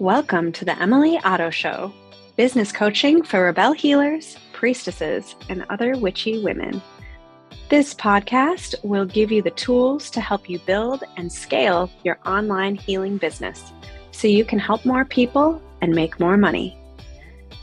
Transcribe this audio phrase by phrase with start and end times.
[0.00, 1.92] Welcome to the Emily Otto Show,
[2.34, 6.80] business coaching for rebel healers, priestesses, and other witchy women.
[7.68, 12.76] This podcast will give you the tools to help you build and scale your online
[12.76, 13.74] healing business
[14.10, 16.78] so you can help more people and make more money.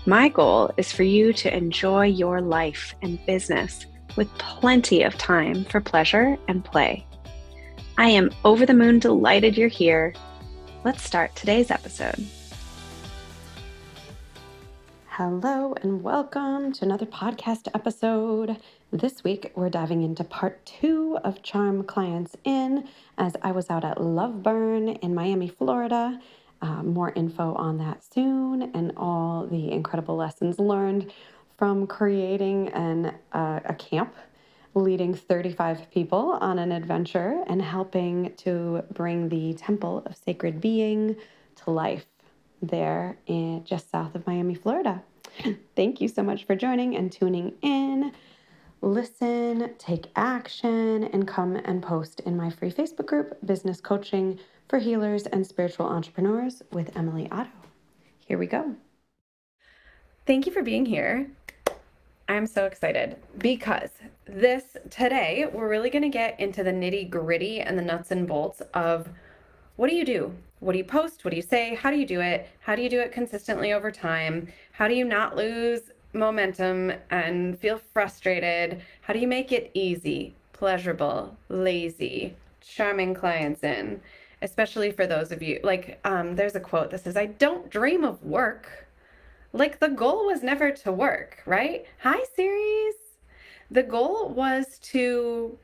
[0.06, 5.66] My goal is for you to enjoy your life and business with plenty of time
[5.66, 7.04] for pleasure and play.
[7.98, 10.14] I am over the moon delighted you're here.
[10.88, 12.26] Let's start today's episode.
[15.08, 18.56] Hello, and welcome to another podcast episode.
[18.94, 22.88] This week, we're diving into part two of Charm Clients In
[23.18, 26.22] as I was out at Love Burn in Miami, Florida.
[26.62, 31.12] Uh, more info on that soon and all the incredible lessons learned
[31.58, 34.16] from creating an, uh, a camp,
[34.82, 41.16] leading 35 people on an adventure, and helping to bring the Temple of Sacred Being
[41.64, 42.06] to life
[42.62, 45.02] there in just south of Miami, Florida.
[45.76, 48.12] Thank you so much for joining and tuning in
[48.82, 54.80] listen, take action, and come and post in my free Facebook group, Business Coaching for
[54.80, 57.50] Healers and Spiritual Entrepreneurs with Emily Otto.
[58.26, 58.76] Here we go.
[60.26, 61.32] Thank you for being here.
[62.30, 63.92] I'm so excited because
[64.26, 68.28] this today, we're really going to get into the nitty gritty and the nuts and
[68.28, 69.08] bolts of
[69.78, 70.34] what do you do?
[70.60, 71.24] What do you post?
[71.24, 71.76] What do you say?
[71.76, 72.50] How do you do it?
[72.60, 74.50] How do you do it consistently over time?
[74.74, 78.82] How do you not lose momentum and feel frustrated?
[79.02, 84.02] How do you make it easy, pleasurable, lazy, charming clients in?
[84.42, 88.04] Especially for those of you, like, um, there's a quote that says, I don't dream
[88.04, 88.87] of work.
[89.54, 91.86] Like, the goal was never to work, right?
[92.02, 92.96] Hi, series.
[93.72, 95.58] The goal was to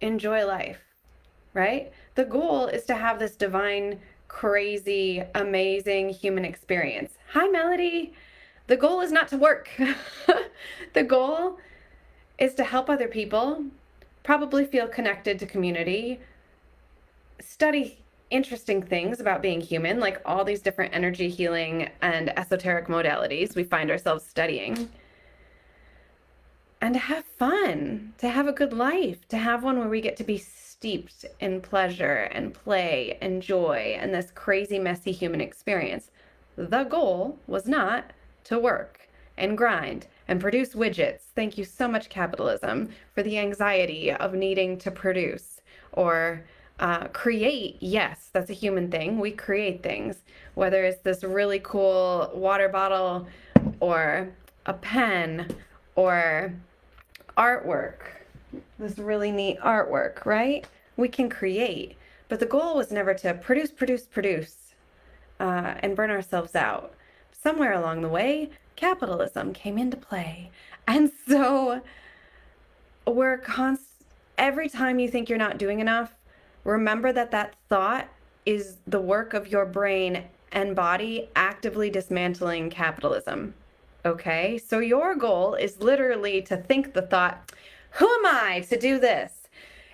[0.00, 0.80] enjoy life,
[1.54, 1.92] right?
[2.14, 7.12] The goal is to have this divine, crazy, amazing human experience.
[7.32, 8.12] Hi, Melody
[8.68, 9.70] the goal is not to work.
[10.94, 11.58] the goal
[12.38, 13.64] is to help other people,
[14.22, 16.20] probably feel connected to community,
[17.40, 17.98] study
[18.30, 23.64] interesting things about being human, like all these different energy healing and esoteric modalities we
[23.64, 24.88] find ourselves studying.
[26.80, 30.16] And to have fun, to have a good life, to have one where we get
[30.18, 36.10] to be steeped in pleasure and play and joy and this crazy, messy human experience.
[36.56, 38.12] The goal was not
[38.44, 41.22] to work and grind and produce widgets.
[41.34, 45.60] Thank you so much, capitalism, for the anxiety of needing to produce
[45.92, 46.44] or
[46.80, 47.76] uh, create.
[47.80, 49.18] Yes, that's a human thing.
[49.18, 50.16] We create things,
[50.54, 53.26] whether it's this really cool water bottle
[53.80, 54.28] or
[54.66, 55.48] a pen
[55.96, 56.52] or
[57.36, 58.00] artwork,
[58.78, 60.66] this really neat artwork, right?
[60.96, 61.96] We can create.
[62.28, 64.74] But the goal was never to produce, produce, produce
[65.40, 66.94] uh, and burn ourselves out
[67.32, 70.50] somewhere along the way, capitalism came into play.
[70.86, 71.80] And so
[73.06, 73.82] we're const
[74.36, 76.14] every time you think you're not doing enough,
[76.64, 78.08] remember that that thought
[78.46, 83.54] is the work of your brain and body actively dismantling capitalism.
[84.04, 84.58] Okay?
[84.58, 87.52] So your goal is literally to think the thought,
[87.92, 89.48] who am I to do this?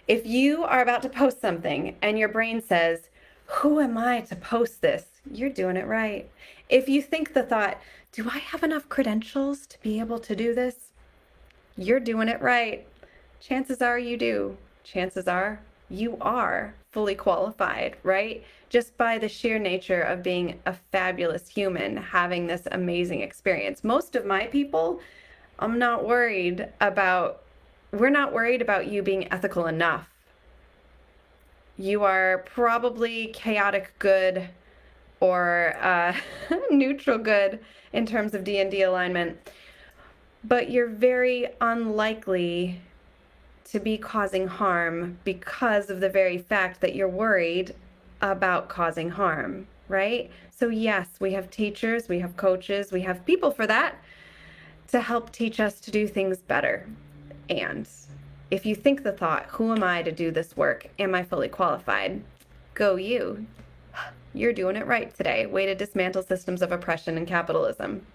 [0.06, 3.08] If you are about to post something and your brain says,
[3.46, 5.06] who am I to post this?
[5.30, 6.30] You're doing it right.
[6.68, 7.80] If you think the thought,
[8.12, 10.92] do I have enough credentials to be able to do this?
[11.76, 12.86] You're doing it right.
[13.40, 14.56] Chances are you do.
[14.84, 15.60] Chances are
[15.94, 18.44] you are fully qualified, right?
[18.68, 23.84] Just by the sheer nature of being a fabulous human, having this amazing experience.
[23.84, 25.00] Most of my people,
[25.58, 27.42] I'm not worried about,
[27.92, 30.08] we're not worried about you being ethical enough.
[31.76, 34.48] You are probably chaotic good
[35.20, 36.14] or uh,
[36.70, 37.60] neutral good
[37.92, 39.38] in terms of D&D alignment.
[40.44, 42.80] But you're very unlikely
[43.64, 47.74] to be causing harm because of the very fact that you're worried
[48.20, 50.30] about causing harm, right?
[50.50, 53.96] So yes, we have teachers, we have coaches, we have people for that
[54.88, 56.86] to help teach us to do things better.
[57.50, 57.88] And
[58.50, 60.88] if you think the thought, who am I to do this work?
[60.98, 62.22] Am I fully qualified?
[62.74, 63.46] Go you.
[64.32, 65.46] You're doing it right today.
[65.46, 68.06] Way to dismantle systems of oppression and capitalism.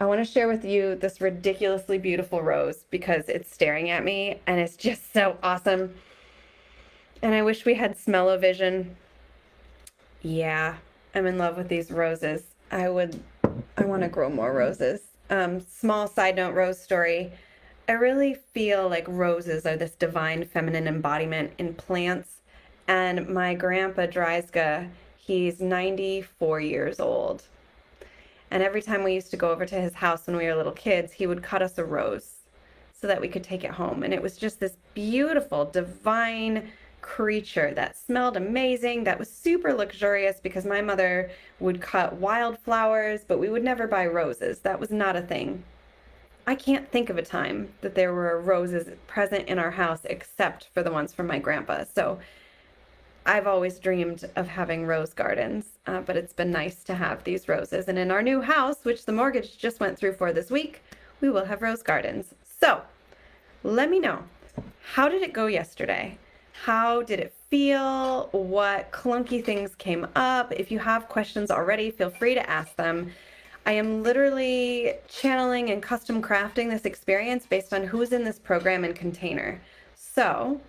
[0.00, 4.40] I want to share with you this ridiculously beautiful rose because it's staring at me
[4.46, 5.94] and it's just so awesome.
[7.20, 8.96] And I wish we had smell-o-vision.
[10.22, 10.76] Yeah,
[11.14, 12.44] I'm in love with these roses.
[12.70, 13.22] I would,
[13.76, 15.02] I want to grow more roses.
[15.28, 17.32] Um, small side note rose story.
[17.86, 22.38] I really feel like roses are this divine feminine embodiment in plants.
[22.88, 24.88] And my grandpa Dreisga,
[25.30, 27.44] He's 94 years old.
[28.50, 30.72] And every time we used to go over to his house when we were little
[30.72, 32.36] kids, he would cut us a rose
[32.92, 34.02] so that we could take it home.
[34.02, 36.70] And it was just this beautiful, divine
[37.00, 43.38] creature that smelled amazing, that was super luxurious because my mother would cut wildflowers, but
[43.38, 44.58] we would never buy roses.
[44.60, 45.62] That was not a thing.
[46.46, 50.68] I can't think of a time that there were roses present in our house except
[50.74, 51.84] for the ones from my grandpa.
[51.94, 52.18] So
[53.26, 57.48] I've always dreamed of having rose gardens, uh, but it's been nice to have these
[57.48, 57.88] roses.
[57.88, 60.82] And in our new house, which the mortgage just went through for this week,
[61.20, 62.34] we will have rose gardens.
[62.60, 62.80] So
[63.62, 64.22] let me know
[64.82, 66.18] how did it go yesterday?
[66.64, 68.28] How did it feel?
[68.32, 70.52] What clunky things came up?
[70.52, 73.12] If you have questions already, feel free to ask them.
[73.66, 78.84] I am literally channeling and custom crafting this experience based on who's in this program
[78.84, 79.60] and container.
[79.94, 80.60] So,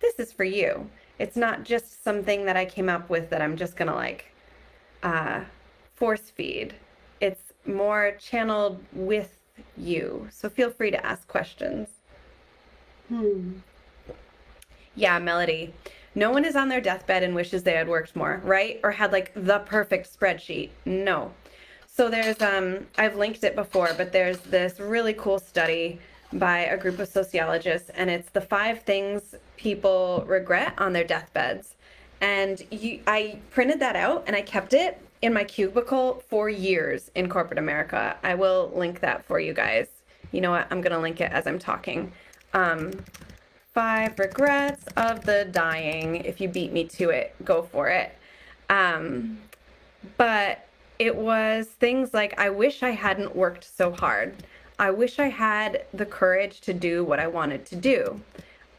[0.00, 0.88] this is for you.
[1.18, 4.32] It's not just something that I came up with that I'm just gonna like
[5.02, 5.42] uh,
[5.94, 6.74] force feed.
[7.20, 9.38] It's more channeled with
[9.76, 10.28] you.
[10.30, 11.88] So feel free to ask questions.
[13.08, 13.52] Hmm.
[14.94, 15.74] Yeah, Melody.
[16.14, 18.80] No one is on their deathbed and wishes they had worked more, right?
[18.84, 20.70] Or had like the perfect spreadsheet.
[20.84, 21.32] No.
[21.86, 26.00] So there's um I've linked it before, but there's this really cool study
[26.34, 31.74] by a group of sociologists and it's the five things people regret on their deathbeds.
[32.20, 37.10] And you I printed that out and I kept it in my cubicle for years
[37.14, 38.16] in corporate America.
[38.22, 39.88] I will link that for you guys.
[40.32, 40.66] You know what?
[40.70, 42.12] I'm going to link it as I'm talking.
[42.52, 42.92] Um,
[43.72, 46.16] five regrets of the dying.
[46.16, 48.14] If you beat me to it, go for it.
[48.68, 49.38] Um,
[50.16, 50.66] but
[50.98, 54.34] it was things like I wish I hadn't worked so hard.
[54.78, 58.20] I wish I had the courage to do what I wanted to do.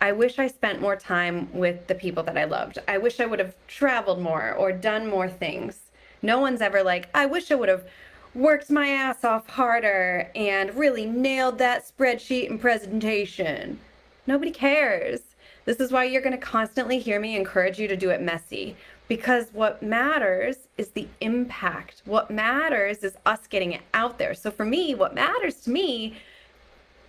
[0.01, 2.79] I wish I spent more time with the people that I loved.
[2.87, 5.79] I wish I would have traveled more or done more things.
[6.21, 7.85] No one's ever like, I wish I would have
[8.33, 13.79] worked my ass off harder and really nailed that spreadsheet and presentation.
[14.27, 15.21] Nobody cares.
[15.63, 18.75] This is why you're going to constantly hear me encourage you to do it messy
[19.07, 22.01] because what matters is the impact.
[22.05, 24.33] What matters is us getting it out there.
[24.33, 26.15] So for me, what matters to me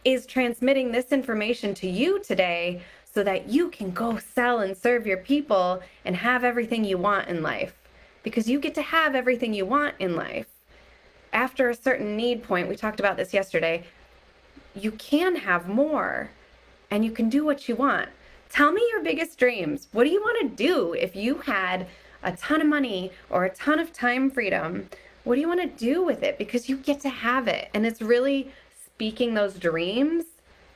[0.05, 5.07] is transmitting this information to you today so that you can go sell and serve
[5.07, 7.75] your people and have everything you want in life.
[8.23, 10.47] Because you get to have everything you want in life.
[11.33, 13.85] After a certain need point, we talked about this yesterday,
[14.75, 16.31] you can have more
[16.91, 18.09] and you can do what you want.
[18.51, 19.89] Tell me your biggest dreams.
[19.93, 21.87] What do you want to do if you had
[22.23, 24.89] a ton of money or a ton of time freedom?
[25.25, 26.39] What do you want to do with it?
[26.39, 27.69] Because you get to have it.
[27.75, 28.53] And it's really
[28.85, 30.25] speaking those dreams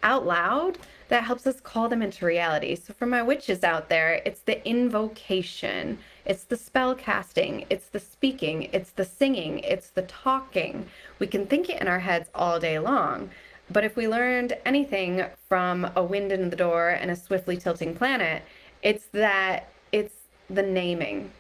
[0.03, 0.79] out loud
[1.09, 2.77] that helps us call them into reality.
[2.77, 7.99] So, for my witches out there, it's the invocation, it's the spell casting, it's the
[7.99, 10.87] speaking, it's the singing, it's the talking.
[11.19, 13.31] We can think it in our heads all day long.
[13.73, 17.95] But if we learned anything from a wind in the door and a swiftly tilting
[17.95, 18.43] planet,
[18.83, 20.15] it's that it's
[20.49, 21.31] the naming,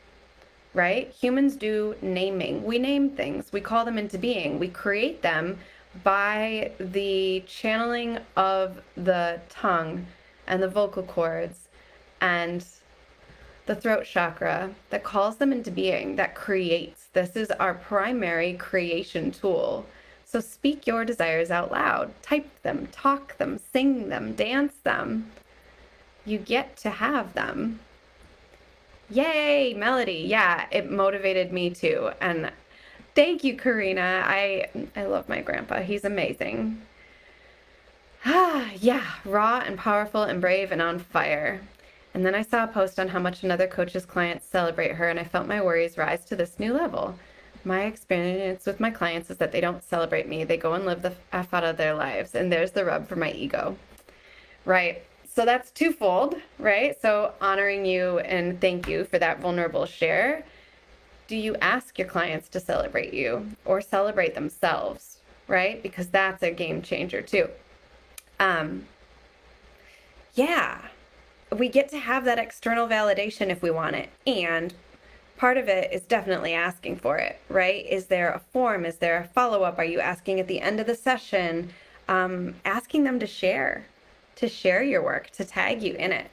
[0.73, 1.11] right?
[1.11, 2.62] Humans do naming.
[2.65, 5.59] We name things, we call them into being, we create them
[6.05, 10.06] by the channeling of the tongue
[10.47, 11.69] and the vocal cords
[12.21, 12.65] and
[13.67, 17.06] the throat chakra that calls them into being, that creates.
[17.13, 19.87] This is our primary creation tool.
[20.31, 25.32] So speak your desires out loud, type them, talk them, sing them, dance them.
[26.25, 27.81] You get to have them.
[29.10, 30.25] Yay, Melody.
[30.29, 32.10] Yeah, it motivated me too.
[32.20, 32.53] And
[33.17, 34.22] thank you, Karina.
[34.25, 35.81] I I love my grandpa.
[35.81, 36.81] He's amazing.
[38.25, 41.60] Ah, yeah, raw and powerful and brave and on fire.
[42.15, 45.19] And then I saw a post on how much another coach's clients celebrate her, and
[45.19, 47.17] I felt my worries rise to this new level.
[47.64, 50.44] My experience with my clients is that they don't celebrate me.
[50.44, 52.34] They go and live the F out of their lives.
[52.34, 53.76] And there's the rub for my ego.
[54.64, 55.05] Right.
[55.32, 57.00] So that's twofold, right?
[57.00, 60.44] So honoring you and thank you for that vulnerable share.
[61.29, 65.82] Do you ask your clients to celebrate you or celebrate themselves, right?
[65.82, 67.48] Because that's a game changer too.
[68.40, 68.86] Um,
[70.34, 70.81] yeah,
[71.56, 74.10] we get to have that external validation if we want it.
[74.26, 74.74] And
[75.41, 77.87] part of it is definitely asking for it, right?
[77.87, 78.85] Is there a form?
[78.85, 79.79] Is there a follow up?
[79.79, 81.70] Are you asking at the end of the session?
[82.09, 83.87] Um, asking them to share,
[84.37, 86.31] to share your work, to tag you in it,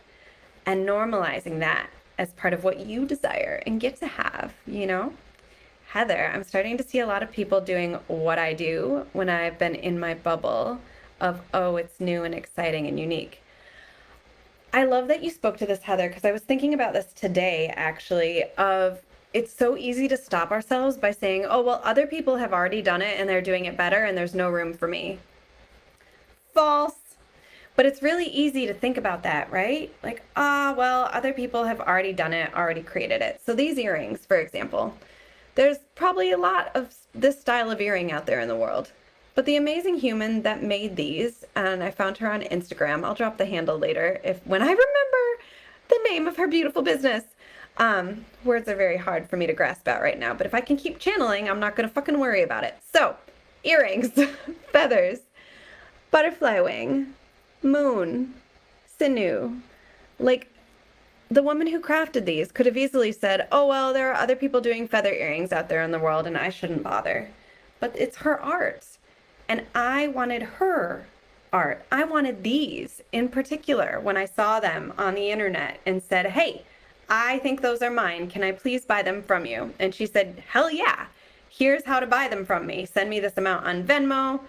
[0.65, 1.87] and normalizing that
[2.17, 5.13] as part of what you desire and get to have, you know?
[5.87, 9.57] Heather, I'm starting to see a lot of people doing what I do when I've
[9.57, 10.81] been in my bubble
[11.21, 13.41] of, oh, it's new and exciting and unique.
[14.73, 17.73] I love that you spoke to this, Heather, because I was thinking about this today,
[17.75, 19.01] actually, of
[19.33, 23.01] it's so easy to stop ourselves by saying, oh, well, other people have already done
[23.01, 25.19] it and they're doing it better and there's no room for me.
[26.53, 26.95] False.
[27.75, 29.93] But it's really easy to think about that, right?
[30.01, 33.39] Like, ah, well, other people have already done it, already created it.
[33.45, 34.95] So these earrings, for example,
[35.53, 38.91] there's probably a lot of this style of earring out there in the world.
[39.37, 43.05] But the amazing human that made these, and I found her on Instagram.
[43.05, 45.43] I'll drop the handle later if when I remember
[45.89, 47.23] the name of her beautiful business.
[47.77, 50.61] Um, words are very hard for me to grasp out right now, but if I
[50.61, 52.77] can keep channeling, I'm not gonna fucking worry about it.
[52.91, 53.15] So,
[53.63, 54.09] earrings,
[54.71, 55.19] feathers,
[56.09, 57.13] butterfly wing,
[57.61, 58.33] moon,
[58.87, 59.61] sinew.
[60.17, 60.51] Like,
[61.29, 64.61] the woman who crafted these could have easily said, oh, well, there are other people
[64.61, 67.29] doing feather earrings out there in the world and I shouldn't bother.
[67.79, 68.96] But it's her art.
[69.49, 71.07] And I wanted her
[71.53, 71.85] art.
[71.91, 76.63] I wanted these in particular when I saw them on the internet and said, hey,
[77.09, 78.29] I think those are mine.
[78.29, 79.73] Can I please buy them from you?
[79.79, 81.07] And she said, Hell yeah.
[81.49, 82.85] Here's how to buy them from me.
[82.85, 84.41] Send me this amount on Venmo,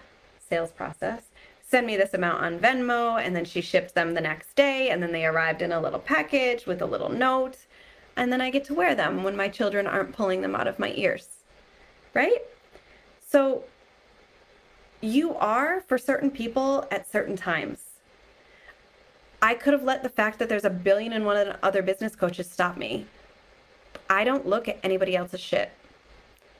[0.49, 1.23] sales process.
[1.65, 3.23] Send me this amount on Venmo.
[3.23, 4.89] And then she shipped them the next day.
[4.89, 7.57] And then they arrived in a little package with a little note.
[8.17, 10.79] And then I get to wear them when my children aren't pulling them out of
[10.79, 11.27] my ears.
[12.13, 12.41] Right?
[13.25, 13.63] So
[15.01, 17.79] you are for certain people at certain times.
[19.41, 22.49] I could have let the fact that there's a billion and one other business coaches
[22.49, 23.05] stop me.
[24.09, 25.71] I don't look at anybody else's shit.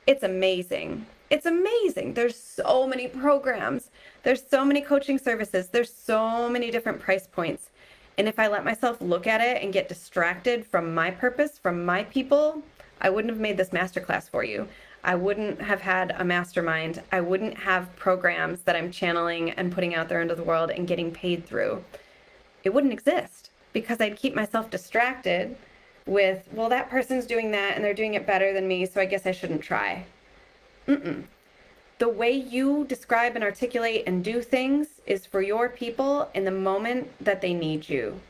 [0.06, 1.04] It's amazing.
[1.28, 2.14] It's amazing.
[2.14, 3.90] There's so many programs.
[4.22, 5.68] There's so many coaching services.
[5.68, 7.68] There's so many different price points.
[8.16, 11.84] And if I let myself look at it and get distracted from my purpose, from
[11.84, 12.62] my people,
[13.00, 14.68] I wouldn't have made this masterclass for you.
[15.02, 17.02] I wouldn't have had a mastermind.
[17.10, 20.86] I wouldn't have programs that I'm channeling and putting out there into the world and
[20.86, 21.82] getting paid through
[22.64, 25.56] it wouldn't exist because I'd keep myself distracted
[26.06, 29.04] with, well, that person's doing that and they're doing it better than me, so I
[29.04, 30.04] guess I shouldn't try.
[30.88, 31.24] Mm-mm.
[31.98, 36.50] The way you describe and articulate and do things is for your people in the
[36.50, 38.20] moment that they need you.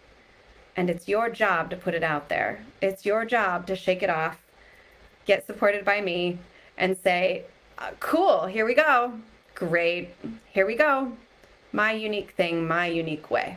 [0.77, 2.65] And it's your job to put it out there.
[2.83, 4.43] It's your job to shake it off,
[5.25, 6.39] get supported by me,
[6.81, 7.45] and say,
[7.79, 9.13] uh, cool, here we go.
[9.55, 10.09] Great,
[10.51, 11.13] here we go.
[11.73, 13.57] My unique thing, my unique way.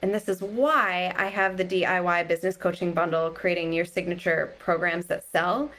[0.00, 5.06] And this is why I have the DIY business coaching bundle creating your signature programs
[5.06, 5.70] that sell,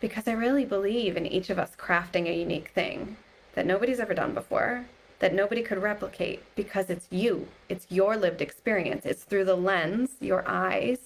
[0.00, 3.16] because I really believe in each of us crafting a unique thing
[3.54, 4.84] that nobody's ever done before,
[5.20, 9.06] that nobody could replicate because it's you, it's your lived experience.
[9.06, 10.98] It's through the lens, your eyes,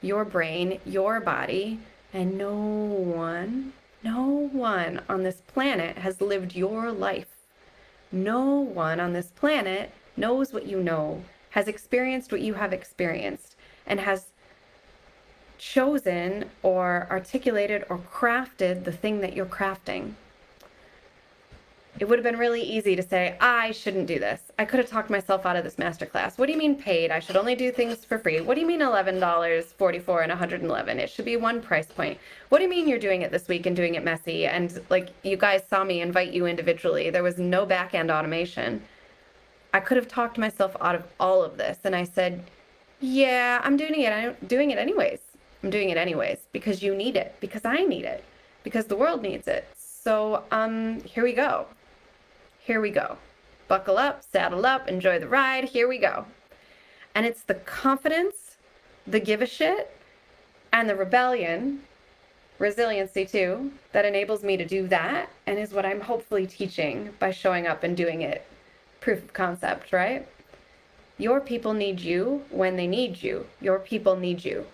[0.00, 1.80] your brain, your body,
[2.12, 3.72] and no one,
[4.02, 7.36] no one on this planet has lived your life.
[8.10, 13.56] No one on this planet knows what you know has experienced what you have experienced
[13.86, 14.26] and has
[15.58, 20.14] chosen or articulated or crafted the thing that you're crafting.
[22.00, 24.40] It would have been really easy to say, I shouldn't do this.
[24.58, 26.38] I could have talked myself out of this masterclass.
[26.38, 27.10] What do you mean paid?
[27.10, 28.40] I should only do things for free.
[28.40, 30.98] What do you mean $11, 44 and 111?
[30.98, 32.18] It should be one price point.
[32.48, 34.46] What do you mean you're doing it this week and doing it messy?
[34.46, 37.10] And like you guys saw me invite you individually.
[37.10, 38.82] There was no back end automation.
[39.74, 41.80] I could have talked myself out of all of this.
[41.84, 42.42] And I said,
[43.00, 44.10] yeah, I'm doing it.
[44.10, 45.18] I'm doing it anyways.
[45.62, 48.24] I'm doing it anyways because you need it, because I need it,
[48.64, 49.68] because the world needs it.
[49.76, 51.66] So um, here we go.
[52.62, 53.16] Here we go.
[53.68, 55.64] Buckle up, saddle up, enjoy the ride.
[55.64, 56.26] Here we go.
[57.14, 58.56] And it's the confidence,
[59.06, 59.96] the give a shit,
[60.72, 61.82] and the rebellion,
[62.58, 67.30] resiliency too, that enables me to do that and is what I'm hopefully teaching by
[67.30, 68.46] showing up and doing it
[69.00, 70.26] proof of concept, right?
[71.18, 73.46] Your people need you when they need you.
[73.60, 74.66] Your people need you.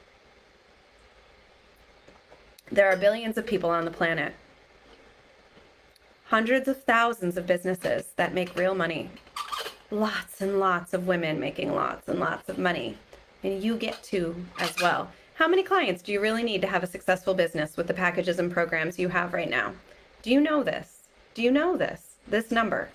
[2.70, 4.34] There are billions of people on the planet,
[6.28, 9.08] hundreds of thousands of businesses that make real money,
[9.90, 12.96] lots and lots of women making lots and lots of money,
[13.44, 15.08] and you get to as well.
[15.34, 18.38] How many clients do you really need to have a successful business with the packages
[18.40, 19.72] and programs you have right now?
[20.22, 21.04] Do you know this?
[21.34, 22.16] Do you know this?
[22.26, 22.88] This number?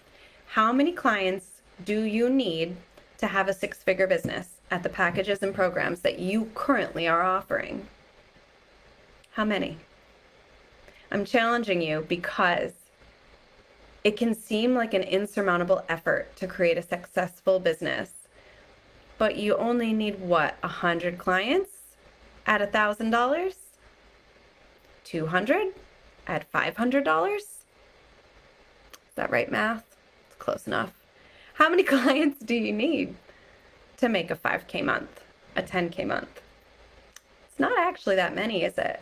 [0.47, 2.75] How many clients do you need
[3.19, 7.23] to have a six figure business at the packages and programs that you currently are
[7.23, 7.87] offering?
[9.33, 9.77] How many?
[11.11, 12.73] I'm challenging you because
[14.03, 18.11] it can seem like an insurmountable effort to create a successful business,
[19.17, 21.95] but you only need what, hundred clients
[22.47, 23.55] at thousand dollars?
[25.03, 25.73] 200
[26.27, 27.35] at $500?
[27.37, 27.45] Is
[29.15, 29.83] that right math?
[30.27, 30.93] It's close enough.
[31.55, 33.15] How many clients do you need
[33.97, 35.23] to make a 5K month,
[35.55, 36.41] a 10K month?
[37.49, 39.01] It's not actually that many, is it?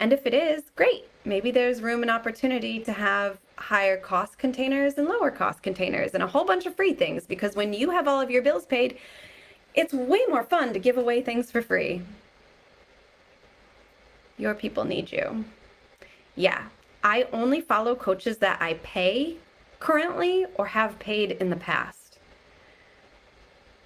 [0.00, 1.04] And if it is, great.
[1.28, 6.22] Maybe there's room and opportunity to have higher cost containers and lower cost containers and
[6.22, 8.96] a whole bunch of free things because when you have all of your bills paid,
[9.74, 12.00] it's way more fun to give away things for free.
[14.38, 15.44] Your people need you.
[16.34, 16.62] Yeah,
[17.04, 19.36] I only follow coaches that I pay
[19.80, 22.20] currently or have paid in the past.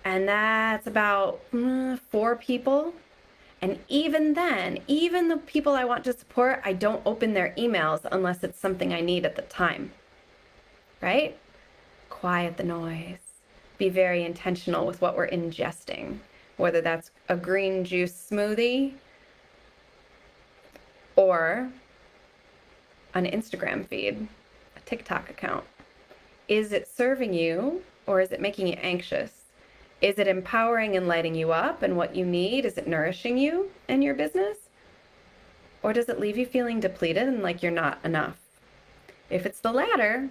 [0.05, 2.95] And that's about mm, four people
[3.63, 8.05] and even then, even the people I want to support, I don't open their emails
[8.11, 9.93] unless it's something I need at the time.
[11.01, 11.39] Right?
[12.11, 13.21] Quiet the noise.
[13.79, 16.19] Be very intentional with what we're ingesting,
[16.57, 18.95] whether that's a green juice smoothie
[21.15, 21.71] or
[23.15, 24.27] an Instagram feed,
[24.77, 25.65] a TikTok account.
[26.49, 29.42] Is it serving you or is it making you anxious?
[30.03, 32.65] Is it empowering and lighting you up and what you need?
[32.65, 34.59] Is it nourishing you and your business?
[35.81, 38.37] Or does it leave you feeling depleted and like you're not enough?
[39.31, 40.29] If it's the latter,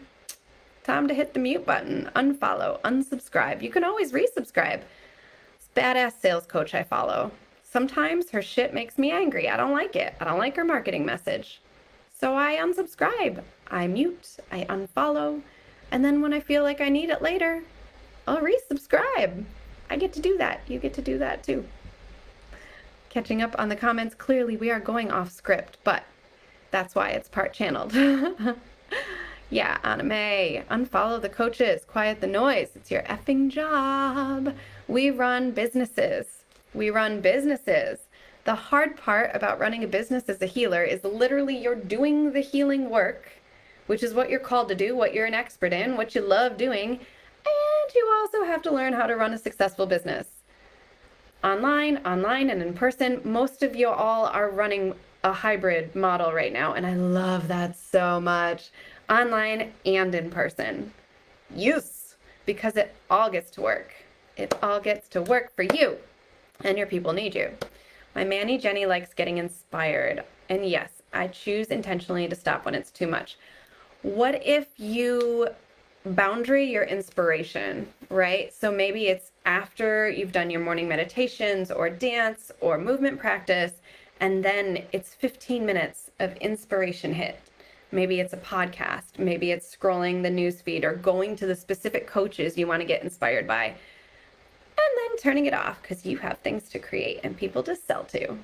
[0.84, 3.62] time to hit the mute button, unfollow, unsubscribe.
[3.62, 4.82] You can always resubscribe.
[4.82, 7.32] This badass sales coach I follow.
[7.64, 9.48] Sometimes her shit makes me angry.
[9.48, 10.16] I don't like it.
[10.20, 11.62] I don't like her marketing message.
[12.20, 13.42] So I unsubscribe.
[13.70, 14.36] I mute.
[14.52, 15.42] I unfollow.
[15.92, 17.64] And then when I feel like I need it later,
[18.28, 19.46] I'll resubscribe.
[19.92, 20.62] I get to do that.
[20.70, 21.66] You get to do that too.
[23.10, 26.06] Catching up on the comments, clearly we are going off script, but
[26.72, 27.94] that's why it's part channeled.
[29.50, 32.70] yeah, Anime, unfollow the coaches, quiet the noise.
[32.74, 34.56] It's your effing job.
[34.88, 36.46] We run businesses.
[36.74, 38.00] We run businesses.
[38.46, 42.40] The hard part about running a business as a healer is literally you're doing the
[42.40, 43.30] healing work,
[43.88, 46.56] which is what you're called to do, what you're an expert in, what you love
[46.56, 47.02] doing
[47.96, 50.28] you also have to learn how to run a successful business.
[51.44, 56.54] Online, online, and in person, most of you all are running a hybrid model right
[56.54, 58.70] now, and I love that so much.
[59.10, 60.94] Online and in person.
[61.56, 62.16] Use,
[62.46, 63.94] because it all gets to work.
[64.38, 65.98] It all gets to work for you,
[66.64, 67.52] and your people need you.
[68.16, 72.92] My Manny Jenny likes getting inspired, and yes, I choose intentionally to stop when it's
[72.92, 73.38] too much.
[74.02, 75.50] What if you
[76.06, 78.54] boundary your inspiration, right?
[78.54, 83.74] So maybe it's after you've done your morning meditations or dance or movement practice,
[84.20, 87.40] and then it's 15 minutes of inspiration hit.
[87.92, 92.08] Maybe it's a podcast, maybe it's scrolling the news feed or going to the specific
[92.08, 93.66] coaches you want to get inspired by.
[93.66, 98.06] And then turning it off because you have things to create and people to sell
[98.06, 98.38] to,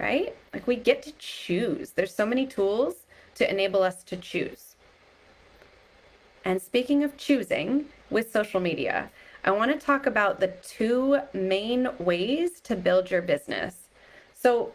[0.00, 0.34] right?
[0.52, 1.90] Like we get to choose.
[1.90, 2.94] There's so many tools
[3.36, 4.73] to enable us to choose.
[6.44, 9.10] And speaking of choosing with social media,
[9.44, 13.88] I want to talk about the two main ways to build your business.
[14.34, 14.72] So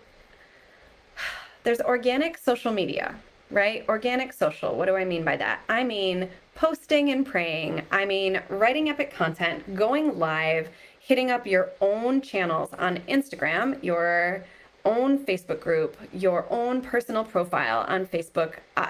[1.64, 3.16] there's organic social media,
[3.52, 3.86] right?
[3.88, 4.76] Organic social.
[4.76, 5.62] What do I mean by that?
[5.70, 7.84] I mean posting and praying.
[7.92, 14.44] I mean writing epic content, going live, hitting up your own channels on Instagram, your
[14.86, 18.56] own Facebook group, your own personal profile on Facebook.
[18.78, 18.90] Uh,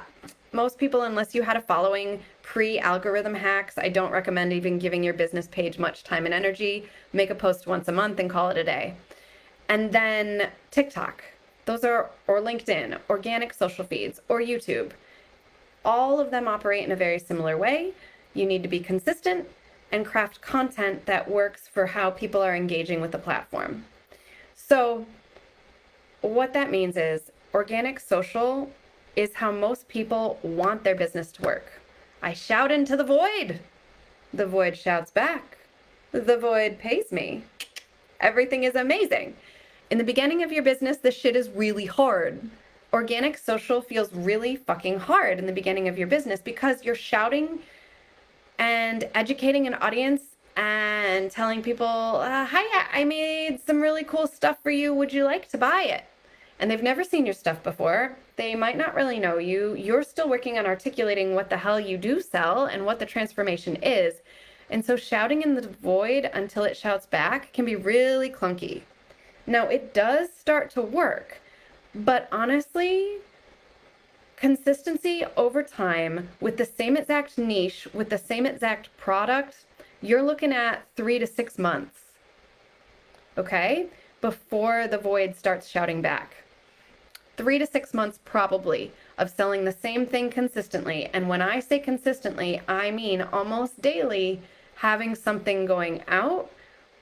[0.51, 5.03] most people, unless you had a following pre algorithm hacks, I don't recommend even giving
[5.03, 6.89] your business page much time and energy.
[7.13, 8.95] Make a post once a month and call it a day.
[9.69, 11.23] And then TikTok,
[11.65, 14.93] those are, or LinkedIn, organic social feeds, or YouTube.
[15.85, 17.93] All of them operate in a very similar way.
[18.33, 19.47] You need to be consistent
[19.91, 23.85] and craft content that works for how people are engaging with the platform.
[24.55, 25.05] So,
[26.21, 28.71] what that means is organic social
[29.15, 31.78] is how most people want their business to work.
[32.21, 33.59] I shout into the void.
[34.33, 35.57] The void shouts back.
[36.11, 37.43] The void pays me.
[38.19, 39.35] Everything is amazing.
[39.89, 42.49] In the beginning of your business, this shit is really hard.
[42.91, 47.59] Organic social feels really fucking hard in the beginning of your business because you're shouting
[48.57, 50.21] and educating an audience
[50.57, 54.93] and telling people, uh, hi, I made some really cool stuff for you.
[54.93, 56.03] Would you like to buy it?
[56.59, 59.73] and they've never seen your stuff before, they might not really know you.
[59.73, 63.75] You're still working on articulating what the hell you do sell and what the transformation
[63.83, 64.21] is.
[64.69, 68.83] And so shouting in the void until it shouts back can be really clunky.
[69.45, 71.41] Now, it does start to work,
[71.93, 73.17] but honestly,
[74.37, 79.65] consistency over time with the same exact niche, with the same exact product,
[80.01, 81.99] you're looking at three to six months.
[83.37, 83.87] Okay?
[84.21, 86.35] Before the void starts shouting back
[87.39, 91.09] three to six months probably of selling the same thing consistently.
[91.13, 94.41] And when I say consistently, I mean almost daily
[94.75, 96.51] having something going out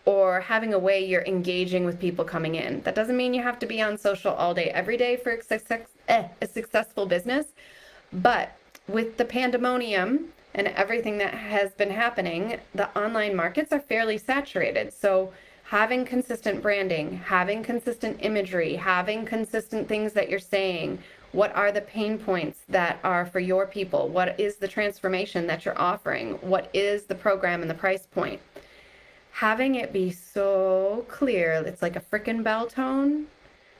[0.06, 2.82] or having a way you're engaging with people coming in.
[2.84, 5.80] That doesn't mean you have to be on social all day, every day for a,
[6.08, 7.47] eh, successful business.
[8.13, 8.52] But
[8.88, 14.93] with the pandemonium and everything that has been happening, the online markets are fairly saturated.
[14.93, 15.34] So
[15.67, 20.97] having consistent branding, having consistent imagery, having consistent things that you're saying,
[21.34, 24.08] what are the pain points that are for your people?
[24.08, 26.34] What is the transformation that you're offering?
[26.36, 28.41] What is the program and the price point?
[29.38, 33.27] having it be so clear, it's like a freaking bell tone,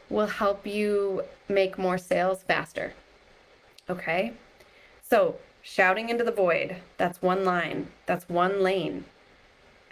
[0.08, 2.93] will help you make more sales faster.
[3.89, 4.34] Okay?
[5.02, 9.06] So, shouting into the void, that's one line, that's one lane.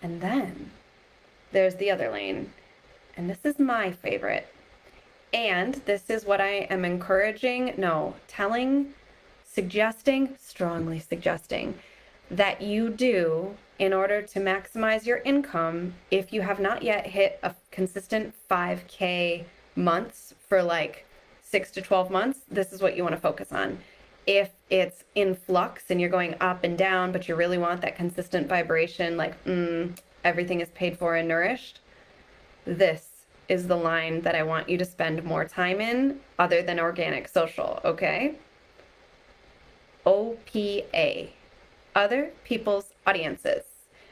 [0.04, 0.70] And then
[1.56, 2.52] there's the other lane.
[3.16, 4.46] And this is my favorite.
[5.34, 8.94] And this is what I am encouraging, no, telling,
[9.50, 11.76] suggesting, strongly suggesting
[12.30, 17.40] that you do in order to maximize your income if you have not yet hit
[17.42, 19.46] a consistent 5K
[19.78, 21.06] months for like
[21.42, 23.78] six to 12 months, this is what you want to focus on.
[24.28, 27.96] If it's in flux and you're going up and down, but you really want that
[27.96, 31.80] consistent vibration, like mm, everything is paid for and nourished,
[32.66, 33.08] this
[33.48, 37.30] is the line that I want you to spend more time in other than organic
[37.30, 38.36] social, okay?
[40.06, 41.30] OPA
[41.96, 43.64] other people's audiences.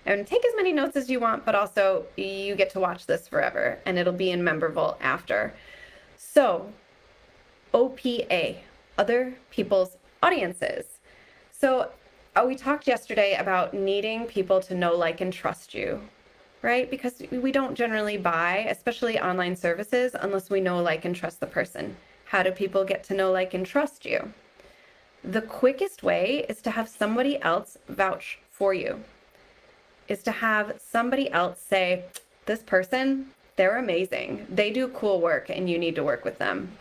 [0.06, 3.28] And take as many notes as you want, but also you get to watch this
[3.28, 5.54] forever and it'll be in Memberable after.
[6.18, 6.72] So,
[7.74, 8.58] OPA,
[8.98, 10.86] other people's audiences.
[11.52, 11.90] So,
[12.36, 16.02] Uh, we talked yesterday about needing people to know, like, and trust you,
[16.62, 16.90] right?
[16.90, 21.48] Because we don't generally buy, especially online services, unless we know, like, and trust the
[21.48, 21.96] person.
[22.26, 24.34] How do people get to know, like, and trust you?
[25.24, 29.04] the quickest way is to have somebody else vouch for you,
[30.08, 32.04] is to have somebody else say,
[32.46, 34.46] This person, they're amazing.
[34.50, 36.78] They do cool work and you need to work with them.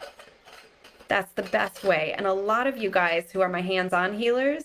[1.06, 2.14] That's the best way.
[2.16, 4.64] And a lot of you guys who are my hands on healers,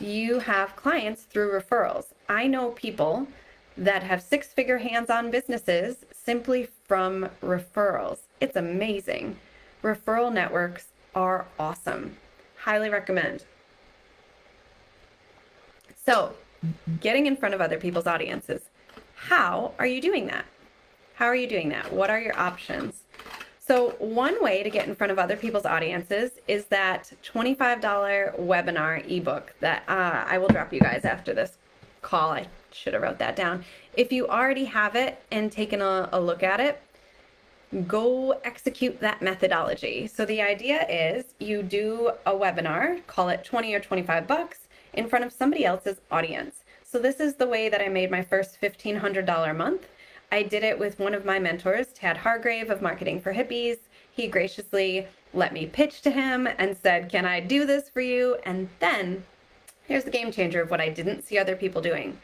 [0.00, 2.06] you have clients through referrals.
[2.28, 3.28] I know people
[3.76, 8.18] that have six figure hands on businesses simply from referrals.
[8.40, 9.36] It's amazing.
[9.82, 12.16] Referral networks are awesome.
[12.58, 13.44] Highly recommend.
[16.04, 16.34] So,
[17.00, 18.62] getting in front of other people's audiences.
[19.14, 20.46] How are you doing that?
[21.14, 21.92] How are you doing that?
[21.92, 23.02] What are your options?
[23.70, 27.80] So, one way to get in front of other people's audiences is that $25
[28.36, 31.56] webinar ebook that uh, I will drop you guys after this
[32.02, 32.32] call.
[32.32, 33.64] I should have wrote that down.
[33.94, 36.82] If you already have it and taken a, a look at it,
[37.86, 40.08] go execute that methodology.
[40.08, 45.08] So the idea is you do a webinar, call it 20 or 25 bucks, in
[45.08, 46.64] front of somebody else's audience.
[46.82, 49.86] So this is the way that I made my first $1,500 a month.
[50.32, 53.78] I did it with one of my mentors, Tad Hargrave of Marketing for Hippies.
[54.10, 58.36] He graciously let me pitch to him and said, Can I do this for you?
[58.44, 59.24] And then
[59.86, 62.18] here's the game changer of what I didn't see other people doing.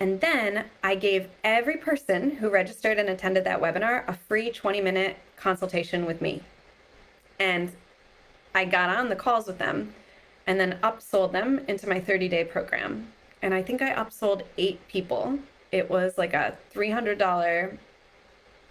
[0.00, 4.80] And then I gave every person who registered and attended that webinar a free 20
[4.80, 6.42] minute consultation with me.
[7.38, 7.72] And
[8.54, 9.94] I got on the calls with them
[10.46, 13.12] and then upsold them into my 30 day program.
[13.42, 15.38] And I think I upsold eight people.
[15.74, 17.76] It was like a $300,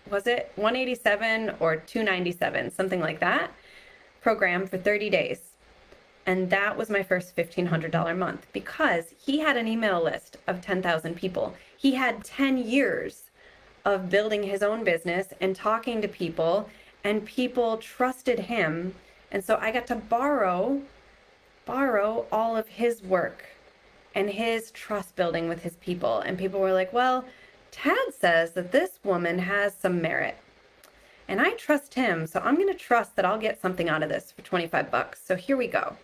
[0.10, 3.52] was it 187 or 297, something like that,
[4.22, 5.42] program for 30 days.
[6.26, 11.18] And that was my first $1,500 month because he had an email list of 10,000
[11.18, 11.56] people.
[11.78, 13.24] He had 10 years
[13.84, 16.70] of building his own business and talking to people,
[17.04, 18.96] and people trusted him.
[19.30, 20.82] And so I got to borrow
[21.66, 23.46] borrow all of his work
[24.16, 26.20] and his trust building with his people.
[26.20, 27.26] And people were like, "Well,
[27.72, 30.38] Tad says that this woman has some merit."
[31.28, 34.10] And I trust him, so I'm going to trust that I'll get something out of
[34.10, 35.22] this for 25 bucks.
[35.26, 35.96] So here we go.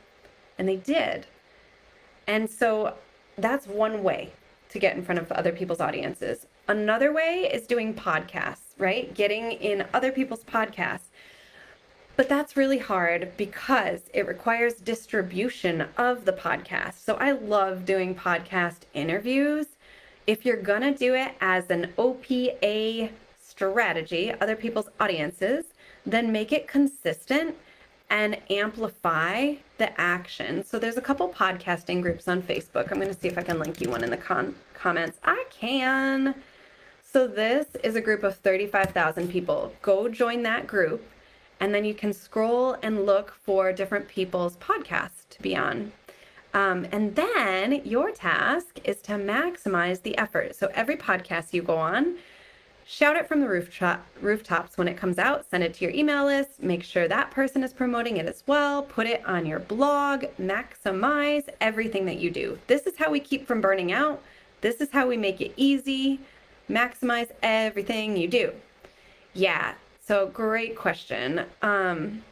[0.58, 1.28] And they did.
[2.26, 2.96] And so
[3.38, 4.32] that's one way
[4.70, 6.46] to get in front of other people's audiences.
[6.68, 9.14] Another way is doing podcasts, right?
[9.14, 11.09] Getting in other people's podcasts.
[12.20, 16.96] But that's really hard because it requires distribution of the podcast.
[16.96, 19.68] So I love doing podcast interviews.
[20.28, 25.68] If you're going to do it as an OPA strategy, other people's audiences,
[26.06, 27.56] then make it consistent
[28.10, 30.66] and amplify the action.
[30.66, 32.92] So there's a couple podcasting groups on Facebook.
[32.92, 35.20] I'm going to see if I can link you one in the con- comments.
[35.24, 36.36] I can.
[37.02, 39.72] So this is a group of 35,000 people.
[39.82, 41.02] Go join that group
[41.60, 45.92] and then you can scroll and look for different people's podcasts to be on.
[46.54, 50.56] Um, and then your task is to maximize the effort.
[50.56, 52.16] So every podcast you go on,
[52.86, 56.26] shout it from the rooftop, rooftops when it comes out, send it to your email
[56.26, 60.26] list, make sure that person is promoting it as well, put it on your blog,
[60.42, 62.58] maximize everything that you do.
[62.66, 64.22] This is how we keep from burning out.
[64.62, 66.20] This is how we make it easy.
[66.68, 68.54] Maximize everything you do.
[69.34, 69.74] Yeah,
[70.10, 71.46] so great question.
[71.62, 72.24] Um,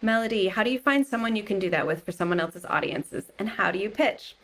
[0.00, 3.30] Melody, how do you find someone you can do that with for someone else's audiences?
[3.38, 4.34] And how do you pitch?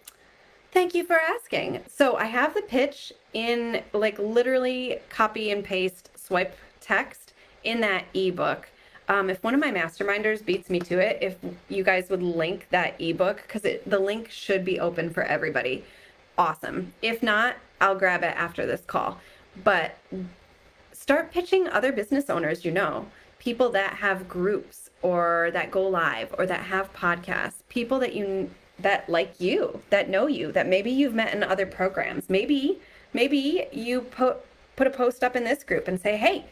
[0.71, 1.81] Thank you for asking.
[1.89, 7.33] So I have the pitch in like literally copy and paste swipe text
[7.65, 8.69] in that ebook.
[9.09, 11.37] Um, if one of my masterminders beats me to it, if
[11.71, 15.87] you guys would link that ebook, because the link should be open for everybody,
[16.37, 16.93] awesome.
[17.01, 19.17] If not, I'll grab it after this call.
[19.65, 19.97] But
[21.09, 23.07] start pitching other business owners you know,
[23.39, 28.51] people that have groups or that go live or that have podcasts, people that you
[28.79, 32.29] that like you, that know you, that maybe you've met in other programs.
[32.29, 32.79] Maybe
[33.15, 34.37] maybe you put
[34.77, 36.45] put a post up in this group and say, "Hey,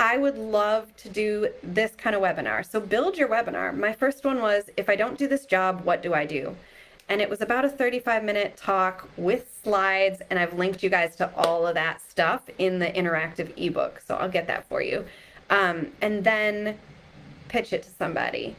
[0.00, 3.72] I would love to do this kind of webinar." So build your webinar.
[3.72, 6.56] My first one was, "If I don't do this job, what do I do?"
[7.08, 11.16] And it was about a 35 minute talk with slides, and I've linked you guys
[11.16, 14.02] to all of that stuff in the interactive ebook.
[14.06, 15.04] So I'll get that for you.
[15.50, 16.78] Um, and then
[17.48, 18.56] pitch it to somebody.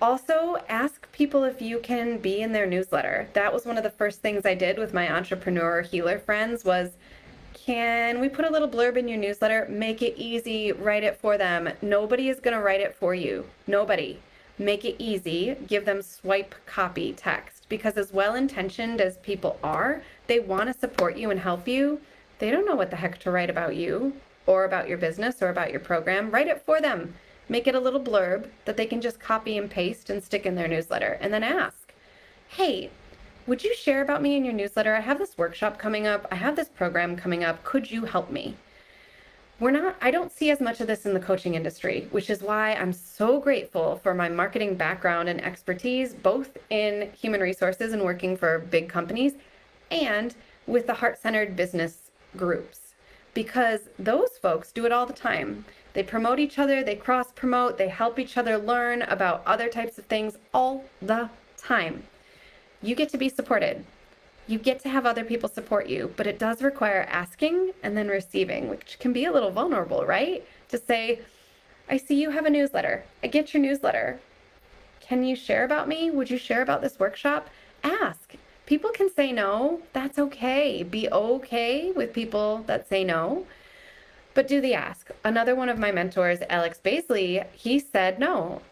[0.00, 3.28] Also, ask people if you can be in their newsletter.
[3.32, 6.92] That was one of the first things I did with my entrepreneur healer friends was
[7.54, 9.66] can we put a little blurb in your newsletter?
[9.68, 11.68] Make it easy, write it for them.
[11.82, 13.44] Nobody is going to write it for you.
[13.66, 14.20] Nobody.
[14.58, 15.56] Make it easy.
[15.66, 21.16] Give them swipe copy text because as well-intentioned as people are, they want to support
[21.16, 22.00] you and help you.
[22.38, 24.14] They don't know what the heck to write about you
[24.46, 26.30] or about your business or about your program.
[26.30, 27.14] Write it for them
[27.48, 30.54] make it a little blurb that they can just copy and paste and stick in
[30.54, 31.94] their newsletter and then ask,
[32.48, 32.90] hey,
[33.46, 34.94] would you share about me in your newsletter?
[34.94, 36.26] I have this workshop coming up.
[36.30, 37.64] I have this program coming up.
[37.64, 38.56] Could you help me?
[39.60, 42.42] We're not, I don't see as much of this in the coaching industry, which is
[42.42, 48.04] why I'm so grateful for my marketing background and expertise, both in human resources and
[48.04, 49.32] working for big companies
[49.90, 50.36] and
[50.68, 52.94] with the heart centered business groups,
[53.34, 55.64] because those folks do it all the time.
[55.92, 59.98] They promote each other, they cross promote, they help each other learn about other types
[59.98, 62.04] of things all the time.
[62.80, 63.84] You get to be supported.
[64.48, 68.08] You get to have other people support you, but it does require asking and then
[68.08, 70.44] receiving, which can be a little vulnerable, right?
[70.70, 71.20] To say,
[71.88, 73.04] I see you have a newsletter.
[73.22, 74.18] I get your newsletter.
[75.00, 76.10] Can you share about me?
[76.10, 77.48] Would you share about this workshop?
[77.84, 78.34] Ask.
[78.66, 79.82] People can say no.
[79.92, 80.82] That's okay.
[80.82, 83.46] Be okay with people that say no
[84.38, 85.10] but do the ask.
[85.24, 88.62] Another one of my mentors, Alex Baisley, he said no.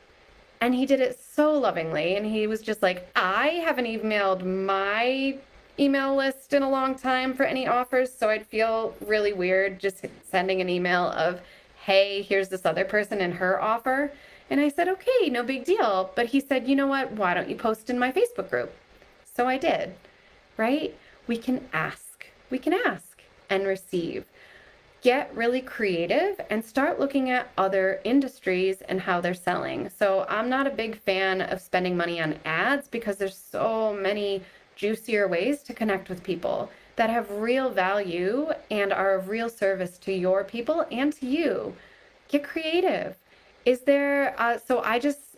[0.60, 2.14] And he did it so lovingly.
[2.14, 5.36] And he was just like, I haven't emailed my
[5.78, 8.12] email list in a long time for any offers.
[8.12, 11.40] So I'd feel really weird just sending an email of,
[11.84, 14.12] hey, here's this other person and her offer.
[14.50, 16.10] And I said, okay, no big deal.
[16.14, 17.12] But he said, you know what?
[17.12, 18.72] Why don't you post in my Facebook group?
[19.24, 19.94] So I did,
[20.56, 20.96] right?
[21.26, 22.26] We can ask.
[22.50, 24.24] We can ask and receive
[25.06, 29.88] get really creative and start looking at other industries and how they're selling.
[29.88, 34.42] So I'm not a big fan of spending money on ads because there's so many
[34.76, 39.98] juicier ways to connect with people that have real value and are of real service
[39.98, 41.74] to your people and to you.
[42.28, 43.16] Get creative.
[43.64, 45.36] Is there, uh, so I just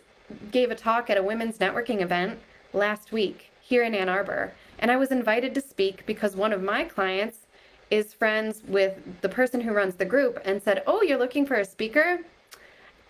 [0.51, 2.39] gave a talk at a women's networking event
[2.73, 6.61] last week here in Ann Arbor, and I was invited to speak because one of
[6.61, 7.39] my clients
[7.89, 11.55] is friends with the person who runs the group and said, Oh, you're looking for
[11.55, 12.19] a speaker?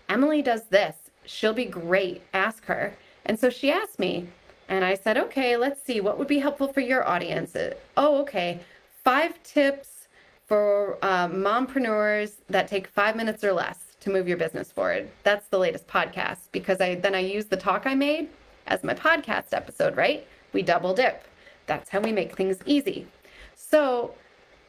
[0.08, 0.96] Emily does this.
[1.24, 2.22] She'll be great.
[2.32, 2.96] Ask her.
[3.24, 4.28] And so she asked me,
[4.70, 6.00] and I said, Okay, let's see.
[6.00, 7.54] What would be helpful for your audience?
[7.96, 8.60] Oh, okay.
[9.04, 10.08] Five tips
[10.46, 15.10] for uh, mompreneurs that take five minutes or less to move your business forward.
[15.24, 18.28] That's the latest podcast because I then I use the talk I made
[18.66, 20.26] as my podcast episode, right?
[20.52, 21.26] We double dip.
[21.66, 23.06] That's how we make things easy.
[23.54, 24.14] So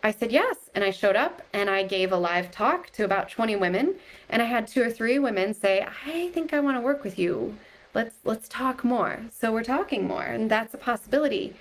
[0.04, 0.58] I said yes.
[0.74, 3.96] And I showed up and I gave a live talk to about 20 women.
[4.30, 7.20] And I had two or three women say, I think I want to work with
[7.20, 7.56] you.
[7.94, 9.20] Let's let's talk more.
[9.32, 11.56] So we're talking more, and that's a possibility.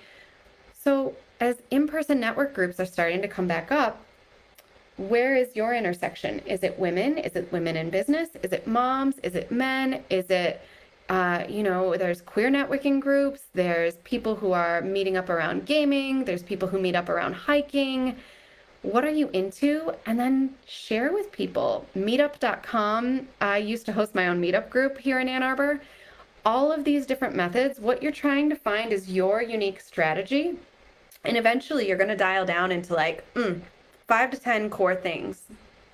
[0.79, 4.03] So as in-person network groups are starting to come back up,
[4.97, 6.39] where is your intersection?
[6.45, 7.17] Is it women?
[7.17, 8.29] Is it women in business?
[8.43, 9.17] Is it moms?
[9.19, 10.03] Is it men?
[10.09, 10.61] Is it
[11.11, 16.23] uh, you know, there's queer networking groups, there's people who are meeting up around gaming,
[16.23, 18.15] there's people who meet up around hiking.
[18.81, 19.93] What are you into?
[20.05, 21.85] And then share with people.
[21.97, 25.81] Meetup.com, I used to host my own meetup group here in Ann Arbor.
[26.45, 30.57] All of these different methods, what you're trying to find is your unique strategy.
[31.23, 33.61] And eventually you're going to dial down into like mm,
[34.07, 35.43] five to 10 core things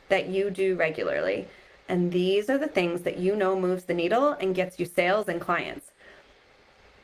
[0.09, 1.47] that you do regularly.
[1.89, 5.27] And these are the things that you know moves the needle and gets you sales
[5.27, 5.91] and clients.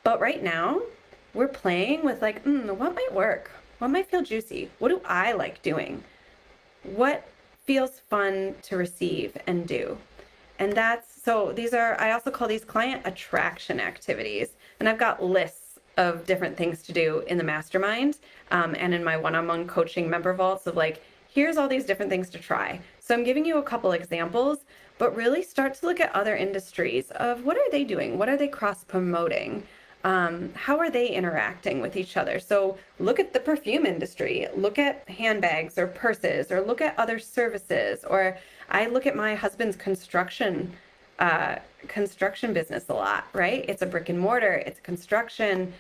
[0.04, 0.82] But right now,
[1.34, 3.52] we're playing with like, mm, what might work?
[3.80, 4.70] What might feel juicy?
[4.80, 6.04] What do I like doing?
[6.84, 7.28] What
[7.66, 9.98] feels fun to receive and do?
[10.60, 14.50] And that's so these are, I also call these client attraction activities.
[14.80, 18.18] And I've got lists of different things to do in the mastermind
[18.52, 21.86] um, and in my one on one coaching member vaults of like, here's all these
[21.86, 22.80] different things to try.
[23.00, 24.60] So I'm giving you a couple examples,
[24.98, 28.18] but really start to look at other industries of what are they doing?
[28.18, 29.64] What are they cross promoting?
[30.04, 32.40] Um, how are they interacting with each other?
[32.40, 37.20] So look at the perfume industry, look at handbags or purses, or look at other
[37.20, 38.04] services.
[38.04, 38.38] Or
[38.70, 40.74] I look at my husband's construction
[41.20, 43.66] uh, construction business a lot, right?
[43.68, 45.74] It's a brick and mortar, it's a construction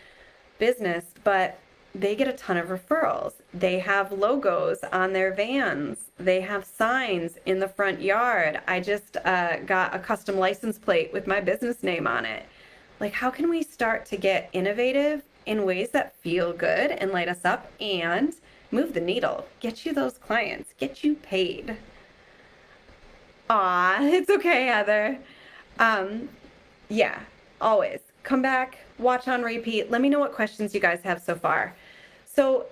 [0.59, 1.59] business, but
[1.95, 3.33] they get a ton of referrals.
[3.53, 6.05] They have logos on their vans.
[6.17, 8.61] They have signs in the front yard.
[8.67, 12.45] I just uh, got a custom license plate with my business name on it.
[12.99, 17.27] Like, how can we start to get innovative in ways that feel good and light
[17.27, 18.33] us up and
[18.71, 21.77] move the needle, get you those clients, get you paid?
[23.55, 25.19] Aw, it's okay, Heather.
[25.77, 26.27] Um,
[26.89, 27.19] yeah,
[27.61, 27.99] always.
[28.23, 29.91] Come back, watch on repeat.
[29.91, 31.75] Let me know what questions you guys have so far.
[32.25, 32.65] So,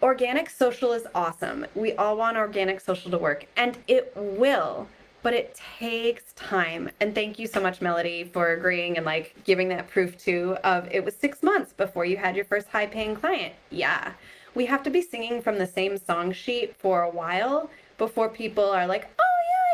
[0.00, 1.66] organic social is awesome.
[1.74, 4.86] We all want organic social to work, and it will,
[5.24, 6.88] but it takes time.
[7.00, 10.86] And thank you so much, Melody, for agreeing and like giving that proof too of
[10.92, 13.54] it was six months before you had your first high paying client.
[13.70, 14.12] Yeah.
[14.54, 18.70] We have to be singing from the same song sheet for a while before people
[18.70, 19.27] are like, oh,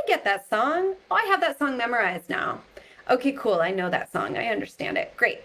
[0.06, 0.94] get that song.
[1.10, 2.60] Oh, I have that song memorized now.
[3.10, 3.60] Okay, cool.
[3.60, 4.36] I know that song.
[4.36, 5.16] I understand it.
[5.16, 5.42] Great.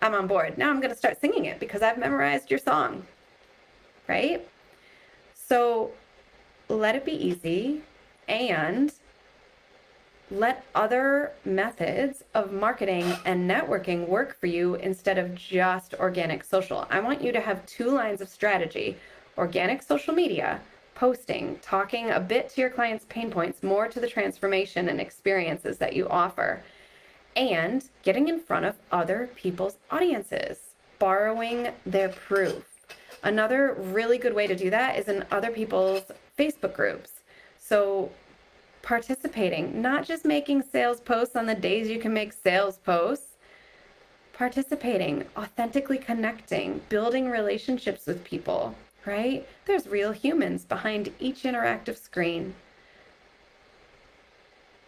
[0.00, 0.56] I'm on board.
[0.56, 3.06] Now I'm going to start singing it because I've memorized your song.
[4.08, 4.46] Right?
[5.34, 5.92] So
[6.68, 7.82] let it be easy
[8.26, 8.92] and
[10.30, 16.86] let other methods of marketing and networking work for you instead of just organic social.
[16.90, 18.96] I want you to have two lines of strategy
[19.38, 20.60] organic social media
[20.98, 25.78] posting, talking a bit to your clients' pain points, more to the transformation and experiences
[25.78, 26.60] that you offer,
[27.36, 30.58] and getting in front of other people's audiences,
[30.98, 32.64] borrowing their proof.
[33.22, 36.02] Another really good way to do that is in other people's
[36.36, 37.12] Facebook groups.
[37.60, 38.10] So,
[38.82, 43.36] participating, not just making sales posts on the days you can make sales posts,
[44.32, 48.74] participating, authentically connecting, building relationships with people
[49.08, 49.48] right?
[49.64, 52.54] There's real humans behind each interactive screen.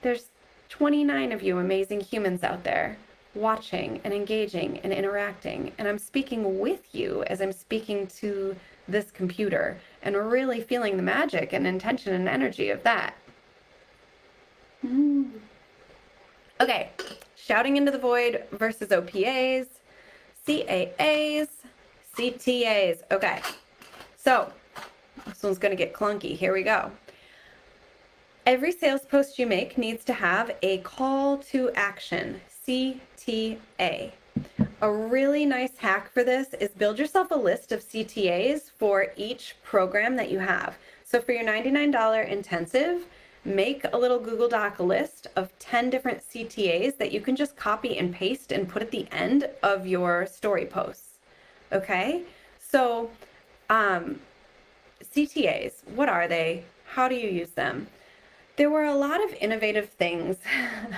[0.02, 0.26] There's
[0.68, 2.96] 29 of you amazing humans out there
[3.35, 5.72] watching and engaging and interacting.
[5.78, 8.56] And I'm speaking with you as I'm speaking to
[8.88, 13.14] this computer and really feeling the magic and intention and energy of that.
[14.85, 15.30] Mm.
[16.61, 16.90] Okay,
[17.37, 19.66] shouting into the void versus OPAs,
[20.46, 21.48] CAAs,
[22.16, 23.02] CTAs.
[23.11, 23.40] Okay,
[24.22, 24.52] so
[25.26, 26.37] this one's going to get clunky.
[26.37, 26.90] Here we go.
[28.46, 34.12] Every sales post you make needs to have a call to action, CTA.
[34.83, 39.56] A really nice hack for this is build yourself a list of CTAs for each
[39.62, 40.78] program that you have.
[41.04, 43.06] So for your $99 intensive,
[43.44, 47.98] make a little Google Doc list of 10 different CTAs that you can just copy
[47.98, 51.18] and paste and put at the end of your story posts.
[51.72, 52.22] Okay?
[52.59, 53.11] So
[53.70, 54.20] um,
[55.14, 56.64] CTAs, what are they?
[56.85, 57.87] How do you use them?
[58.56, 60.37] There were a lot of innovative things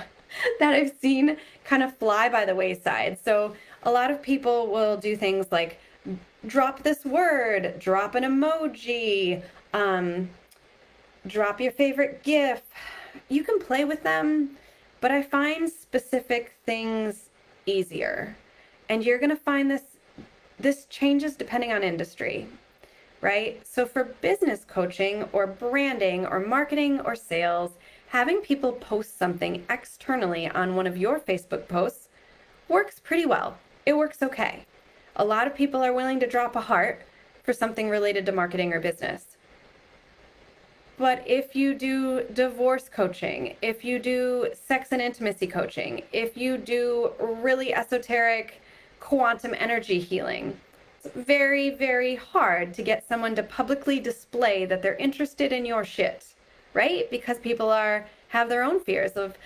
[0.59, 3.19] that I've seen kind of fly by the wayside.
[3.23, 5.79] So a lot of people will do things like
[6.47, 9.41] drop this word, drop an emoji,
[9.73, 10.29] um,
[11.27, 12.61] drop your favorite GIF.
[13.29, 14.57] You can play with them,
[14.99, 17.29] but I find specific things
[17.65, 18.35] easier.
[18.89, 19.83] And you're going to find this
[20.59, 22.47] this changes depending on industry
[23.23, 23.65] right?
[23.65, 27.71] So for business coaching or branding or marketing or sales,
[28.09, 32.09] having people post something externally on one of your Facebook posts
[32.67, 33.57] works pretty well.
[33.85, 34.65] It works okay.
[35.15, 37.01] A lot of people are willing to drop a heart
[37.43, 39.37] for something related to marketing or business.
[40.97, 46.57] But if you do divorce coaching, if you do sex and intimacy coaching, if you
[46.57, 48.61] do really esoteric
[48.99, 50.59] quantum energy healing,
[51.15, 56.25] very, very hard to get someone to publicly display that they're interested in your shit,
[56.73, 57.09] right?
[57.09, 59.37] Because people are have their own fears of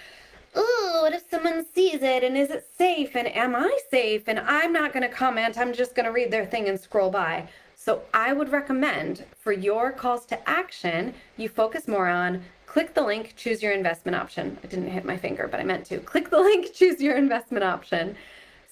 [0.55, 4.23] oh, what if someone sees it and is it safe and am I safe?
[4.27, 5.57] And I'm not going to comment.
[5.57, 7.47] I'm just going to read their thing and scroll by.
[7.75, 13.03] So I would recommend for your calls to action, you focus more on click the
[13.03, 14.57] link, choose your investment option.
[14.63, 15.99] I didn't hit my finger, but I meant to.
[15.99, 18.15] Click the link, choose your investment option.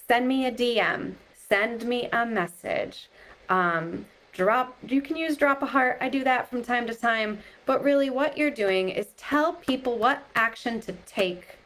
[0.06, 1.14] Send me a DM,
[1.48, 3.08] send me a message.
[3.48, 7.38] Um, drop you can use drop a heart i do that from time to time
[7.64, 11.58] but really what you're doing is tell people what action to take.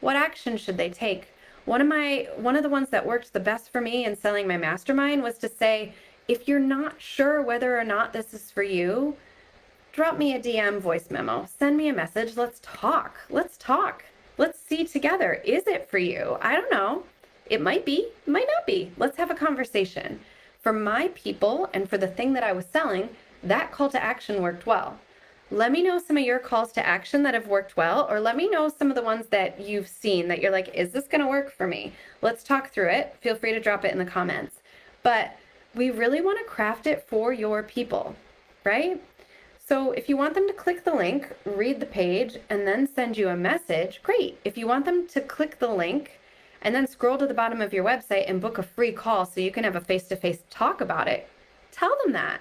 [0.00, 1.28] What action should they take?
[1.64, 4.46] One of my one of the ones that worked the best for me in selling
[4.46, 5.94] my mastermind was to say
[6.28, 9.16] if you're not sure whether or not this is for you
[9.92, 11.46] drop me a dm voice memo.
[11.58, 12.36] Send me a message.
[12.36, 13.16] Let's talk.
[13.30, 14.04] Let's talk.
[14.36, 15.34] Let's see together.
[15.44, 16.36] Is it for you?
[16.40, 17.04] I don't know
[17.50, 20.20] it might be it might not be let's have a conversation
[20.60, 23.08] for my people and for the thing that I was selling,
[23.42, 24.98] that call to action worked well.
[25.50, 28.36] Let me know some of your calls to action that have worked well, or let
[28.36, 31.22] me know some of the ones that you've seen that you're like, is this going
[31.22, 31.94] to work for me?
[32.20, 33.16] Let's talk through it.
[33.22, 34.56] Feel free to drop it in the comments.
[35.02, 35.38] But
[35.74, 38.14] we really want to craft it for your people,
[38.64, 39.02] right?
[39.64, 43.16] So if you want them to click the link, read the page, and then send
[43.16, 44.38] you a message, great.
[44.44, 46.17] If you want them to click the link
[46.62, 49.40] and then scroll to the bottom of your website and book a free call so
[49.40, 51.28] you can have a face to face talk about it.
[51.70, 52.40] Tell them that.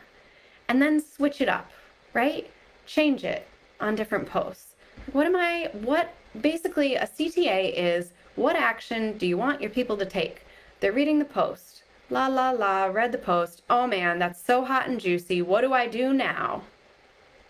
[0.67, 1.69] And then switch it up,
[2.13, 2.49] right?
[2.85, 3.47] Change it
[3.79, 4.75] on different posts.
[5.11, 9.97] What am I, what basically a CTA is what action do you want your people
[9.97, 10.41] to take?
[10.79, 11.83] They're reading the post.
[12.09, 13.63] La la la, read the post.
[13.69, 15.41] Oh man, that's so hot and juicy.
[15.41, 16.63] What do I do now?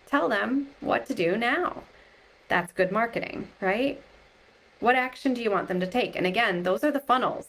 [0.07, 1.83] Tell them what to do now.
[2.47, 4.01] That's good marketing, right?
[4.79, 6.15] What action do you want them to take?
[6.15, 7.47] And again, those are the funnels.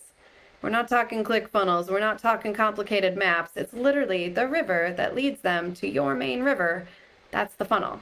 [0.62, 1.90] We're not talking click funnels.
[1.90, 3.52] We're not talking complicated maps.
[3.56, 6.88] It's literally the river that leads them to your main river.
[7.30, 8.00] That's the funnel.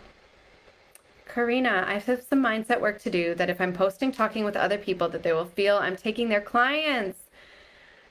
[1.28, 4.78] Karina, I have some mindset work to do that if I'm posting talking with other
[4.78, 7.18] people that they will feel I'm taking their clients.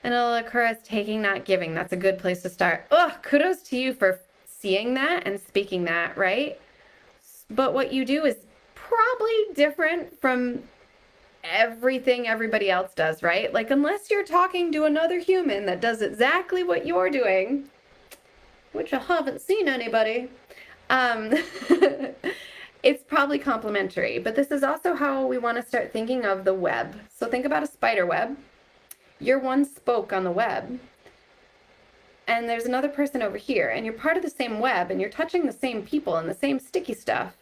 [0.04, 1.74] And it'll occur as taking, not giving.
[1.74, 2.86] That's a good place to start.
[2.92, 6.60] Oh, kudos to you for seeing that and speaking that, right?
[7.50, 8.36] But what you do is
[8.76, 10.62] probably different from
[11.50, 13.52] everything everybody else does, right?
[13.52, 17.68] Like, unless you're talking to another human that does exactly what you're doing,
[18.72, 20.30] which I haven't seen anybody,
[20.90, 21.32] um,
[22.82, 24.18] it's probably complementary.
[24.18, 26.96] But this is also how we want to start thinking of the web.
[27.14, 28.36] So, think about a spider web.
[29.18, 30.78] You're one spoke on the web,
[32.26, 35.08] and there's another person over here, and you're part of the same web, and you're
[35.08, 37.34] touching the same people and the same sticky stuff,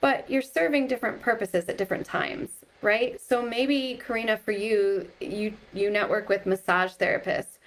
[0.00, 3.20] but you're serving different purposes at different times right?
[3.20, 7.58] So maybe Karina, for you, you you network with massage therapists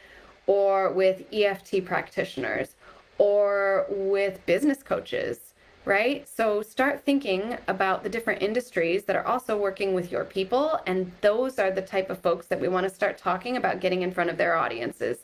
[0.47, 2.75] or with EFT practitioners
[3.17, 5.53] or with business coaches,
[5.85, 6.27] right?
[6.27, 11.11] So start thinking about the different industries that are also working with your people and
[11.21, 14.11] those are the type of folks that we want to start talking about getting in
[14.11, 15.19] front of their audiences.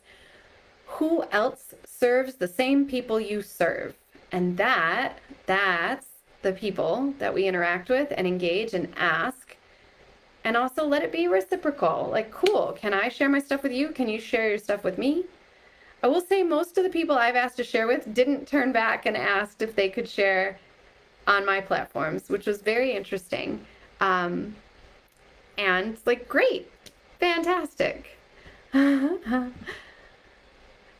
[0.86, 3.96] Who else serves the same people you serve?
[4.32, 6.08] And that that's
[6.42, 9.47] the people that we interact with and engage and ask
[10.48, 12.08] and also let it be reciprocal.
[12.10, 13.90] Like, cool, can I share my stuff with you?
[13.90, 15.26] Can you share your stuff with me?
[16.02, 19.06] I will say most of the people I've asked to share with didn't turn back
[19.06, 20.58] and asked if they could share
[21.28, 23.60] on my platforms, which was very interesting.
[24.00, 24.56] Um,
[25.58, 26.72] and like, great,
[27.20, 28.18] fantastic.
[28.74, 29.52] I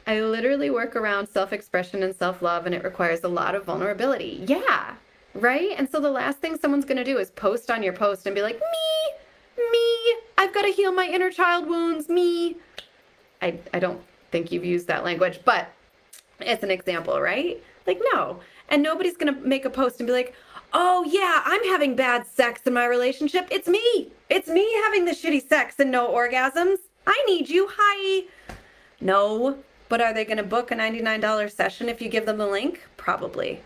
[0.08, 4.44] literally work around self expression and self love, and it requires a lot of vulnerability.
[4.46, 4.96] Yeah,
[5.34, 5.72] right?
[5.78, 8.42] And so the last thing someone's gonna do is post on your post and be
[8.42, 9.07] like, me,
[9.58, 12.58] me, I've got to heal my inner child wounds, me.
[13.42, 14.02] I, I don't
[14.32, 15.70] think you've used that language, but
[16.40, 17.62] it's an example, right?
[17.86, 18.40] Like, no.
[18.70, 20.36] And nobody's going to make a post and be like,
[20.74, 23.48] oh, yeah, I'm having bad sex in my relationship.
[23.52, 24.12] It's me.
[24.30, 26.78] It's me having the shitty sex and no orgasms.
[27.06, 27.70] I need you.
[27.72, 28.26] Hi.
[29.00, 29.58] No.
[29.90, 32.86] But are they going to book a $99 session if you give them the link?
[32.98, 33.62] Probably.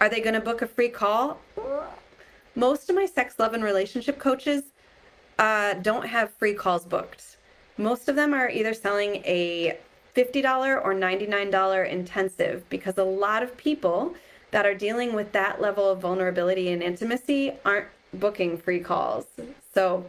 [0.00, 1.40] Are they going to book a free call?
[2.54, 4.64] Most of my sex, love, and relationship coaches
[5.38, 7.36] uh, don't have free calls booked.
[7.76, 9.78] Most of them are either selling a
[10.16, 14.14] $50 or $99 intensive because a lot of people
[14.50, 19.26] that are dealing with that level of vulnerability and intimacy aren't booking free calls.
[19.72, 20.06] So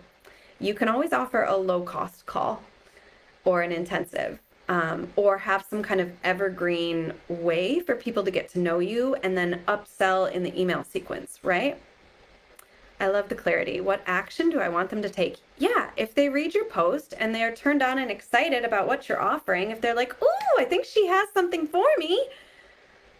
[0.59, 2.63] you can always offer a low cost call
[3.45, 4.39] or an intensive.
[4.67, 9.15] Um, or have some kind of evergreen way for people to get to know you
[9.23, 11.81] and then upsell in the email sequence, right?
[12.99, 13.79] I love the clarity.
[13.79, 15.37] What action do I want them to take?
[15.57, 19.21] Yeah, if they read your post and they're turned on and excited about what you're
[19.21, 22.27] offering, if they're like, "Ooh, I think she has something for me."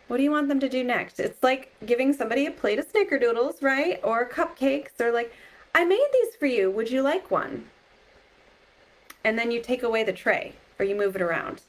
[0.07, 1.19] What do you want them to do next?
[1.19, 3.99] It's like giving somebody a plate of snickerdoodles, right?
[4.03, 5.31] Or cupcakes or like,
[5.73, 6.69] "I I made these for you.
[6.69, 7.69] Would you like one?
[9.23, 11.61] And then you take away the tray or you move it around.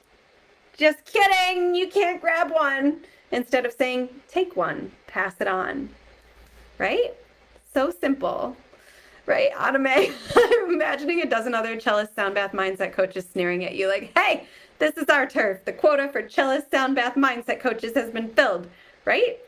[0.76, 1.76] Just kidding.
[1.76, 3.04] You can't grab one.
[3.30, 5.90] Instead of saying, take one, pass it on.
[6.76, 7.14] Right?
[7.72, 8.56] So simple.
[9.26, 9.52] Right?
[9.52, 10.12] Automate.
[10.36, 14.46] I'm imagining a dozen other cellist sound bath mindset coaches sneering at you like, hey,
[14.78, 15.64] this is our turf.
[15.64, 18.68] The quota for cellist sound bath mindset coaches has been filled.
[19.04, 19.38] Right?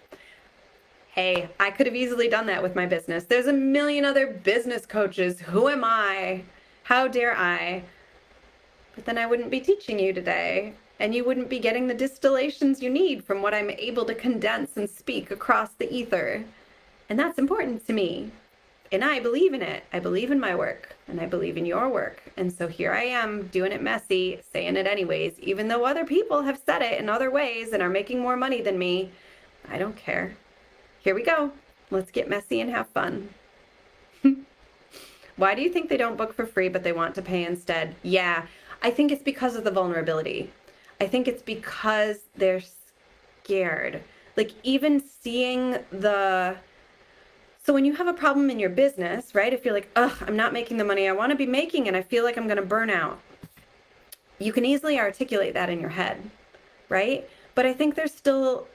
[1.14, 3.24] Hey, I could have easily done that with my business.
[3.24, 5.40] There's a million other business coaches.
[5.40, 6.42] Who am I?
[6.84, 7.82] How dare I?
[8.94, 12.82] But then I wouldn't be teaching you today, and you wouldn't be getting the distillations
[12.82, 16.44] you need from what I'm able to condense and speak across the ether.
[17.12, 18.30] And that's important to me.
[18.90, 19.84] And I believe in it.
[19.92, 22.22] I believe in my work, and I believe in your work.
[22.38, 26.40] And so here I am doing it messy, saying it anyways, even though other people
[26.40, 29.10] have said it in other ways and are making more money than me.
[29.68, 30.34] I don't care.
[31.00, 31.52] Here we go.
[31.90, 33.28] Let's get messy and have fun.
[35.36, 37.94] Why do you think they don't book for free but they want to pay instead?
[38.02, 38.46] Yeah,
[38.82, 40.50] I think it's because of the vulnerability.
[40.98, 42.62] I think it's because they're
[43.42, 44.02] scared.
[44.34, 46.56] Like, even seeing the.
[47.64, 49.52] So, when you have a problem in your business, right?
[49.52, 51.96] If you're like, ugh, I'm not making the money I want to be making and
[51.96, 53.20] I feel like I'm going to burn out,
[54.40, 56.30] you can easily articulate that in your head,
[56.88, 57.28] right?
[57.54, 58.66] But I think there's still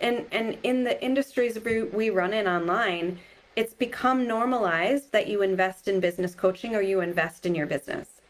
[0.00, 3.18] and and in the industries we, we run in online
[3.54, 8.20] it's become normalized that you invest in business coaching or you invest in your business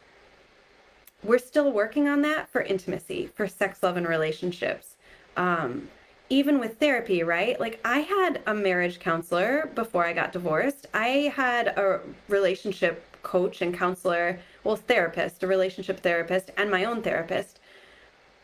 [1.25, 4.95] we're still working on that for intimacy for sex love and relationships
[5.37, 5.89] um,
[6.29, 11.33] even with therapy right like i had a marriage counselor before i got divorced i
[11.35, 17.61] had a relationship coach and counselor well therapist a relationship therapist and my own therapist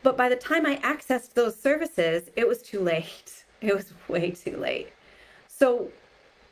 [0.03, 3.39] but by the time I accessed those services, it was too late.
[3.63, 4.89] It was way too late.
[5.47, 5.89] So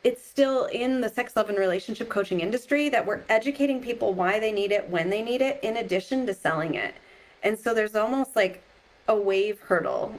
[0.05, 4.39] it's still in the sex, love, and relationship coaching industry that we're educating people why
[4.39, 6.95] they need it, when they need it, in addition to selling it.
[7.43, 8.63] And so there's almost like
[9.09, 10.15] a wave hurdle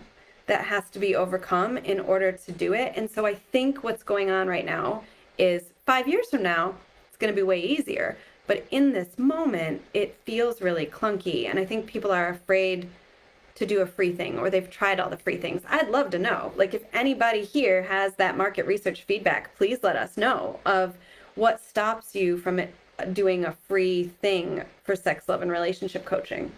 [0.52, 2.92] that has to be overcome in order to do it.
[2.94, 5.02] And so I think what's going on right now
[5.38, 6.74] is five years from now,
[7.08, 8.18] it's going to be way easier.
[8.46, 11.48] But in this moment, it feels really clunky.
[11.48, 12.86] And I think people are afraid
[13.54, 15.62] to do a free thing or they've tried all the free things.
[15.70, 16.52] I'd love to know.
[16.54, 20.98] Like if anybody here has that market research feedback, please let us know of
[21.34, 22.60] what stops you from
[23.14, 26.52] doing a free thing for sex, love and relationship coaching.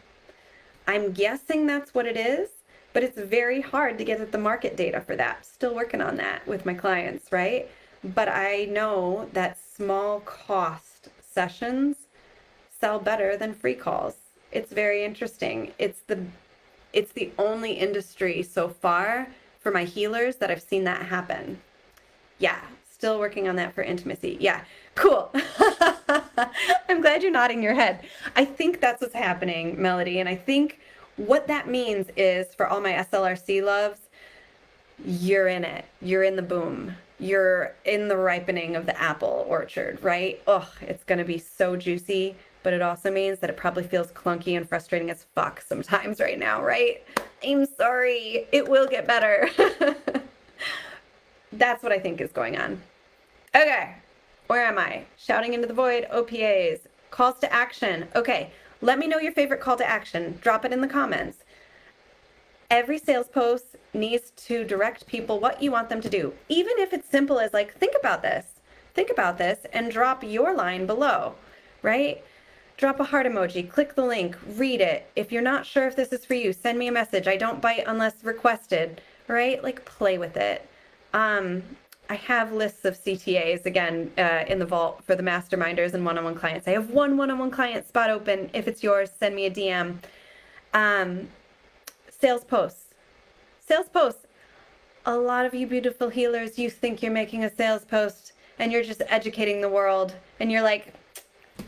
[0.88, 2.48] I'm guessing that's what it is,
[2.94, 5.44] but it's very hard to get at the market data for that.
[5.44, 7.68] Still working on that with my clients, right?
[8.02, 11.96] But I know that small cost sessions
[12.80, 14.14] sell better than free calls.
[14.52, 15.72] It's very interesting.
[15.78, 16.24] It's the
[16.92, 19.26] it's the only industry so far
[19.58, 21.60] for my healers that I've seen that happen.
[22.38, 24.36] Yeah, still working on that for intimacy.
[24.38, 24.62] Yeah,
[24.94, 25.32] cool.
[26.88, 28.06] I'm glad you're nodding your head.
[28.36, 30.20] I think that's what's happening, Melody.
[30.20, 30.78] And I think
[31.16, 34.00] what that means is for all my SLRC loves,
[35.04, 35.84] you're in it.
[36.00, 36.96] You're in the boom.
[37.18, 40.42] You're in the ripening of the apple orchard, right?
[40.46, 44.08] Oh, it's going to be so juicy but it also means that it probably feels
[44.08, 47.04] clunky and frustrating as fuck sometimes right now, right?
[47.46, 48.48] I'm sorry.
[48.50, 49.48] It will get better.
[51.52, 52.82] That's what I think is going on.
[53.54, 53.94] Okay,
[54.48, 55.04] where am I?
[55.16, 56.80] Shouting into the void, OPAs,
[57.12, 58.08] calls to action.
[58.16, 58.50] Okay,
[58.84, 60.38] let me know your favorite call to action.
[60.40, 61.38] Drop it in the comments.
[62.70, 66.92] Every sales post needs to direct people what you want them to do, even if
[66.92, 68.46] it's simple as like, think about this,
[68.94, 71.34] think about this, and drop your line below,
[71.82, 72.22] right?
[72.76, 75.08] drop a heart emoji, click the link, read it.
[75.16, 77.28] If you're not sure if this is for you, send me a message.
[77.28, 79.62] I don't bite unless requested, right?
[79.62, 80.68] Like play with it.
[81.12, 81.62] Um,
[82.14, 86.36] I have lists of CTAs again uh, in the vault for the masterminders and one-on-one
[86.36, 86.68] clients.
[86.68, 88.50] I have one one-on-one client spot open.
[88.52, 89.96] If it's yours, send me a DM.
[90.74, 91.26] Um,
[92.08, 92.94] sales posts.
[93.58, 94.28] Sales posts.
[95.06, 98.84] A lot of you beautiful healers, you think you're making a sales post and you're
[98.84, 100.94] just educating the world and you're like,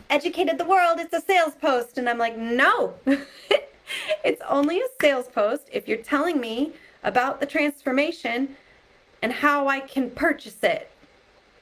[0.09, 1.97] educated the world, it's a sales post.
[1.97, 2.93] And I'm like, no,
[4.23, 6.71] it's only a sales post if you're telling me
[7.03, 8.55] about the transformation
[9.21, 10.91] and how I can purchase it.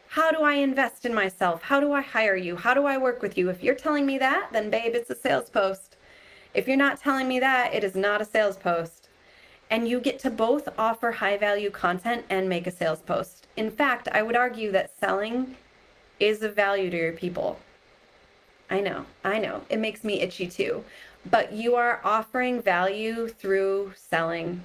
[0.10, 1.64] How do I invest in myself?
[1.64, 2.56] How do I hire you?
[2.56, 3.49] How do I work with you?
[3.49, 5.97] If you're telling me that, then babe, it's a sales post.
[6.53, 9.10] If you're not telling me that, it is not a sales post.
[9.70, 13.47] And you get to both offer high value content and make a sales post.
[13.58, 15.58] In fact, I would argue that selling
[16.20, 17.60] is of value to your people.
[18.70, 19.62] I know, I know.
[19.70, 20.84] It makes me itchy too.
[21.30, 24.64] But you are offering value through selling.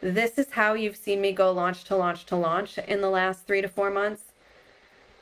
[0.00, 3.46] This is how you've seen me go launch to launch to launch in the last
[3.46, 4.22] three to four months.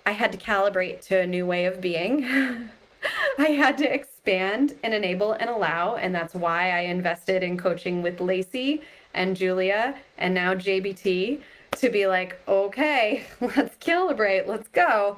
[0.04, 2.24] I had to calibrate to a new way of being.
[3.38, 5.96] I had to expand and enable and allow.
[5.96, 8.82] And that's why I invested in coaching with Lacey
[9.14, 11.40] and Julia and now JBT
[11.72, 15.16] to be like, okay, let's calibrate, let's go.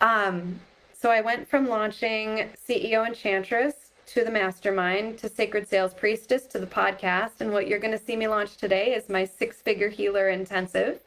[0.00, 0.60] Um,
[0.96, 6.58] so I went from launching CEO Enchantress to the mastermind to Sacred Sales Priestess to
[6.58, 7.40] the podcast.
[7.40, 10.98] And what you're going to see me launch today is my six figure healer intensive.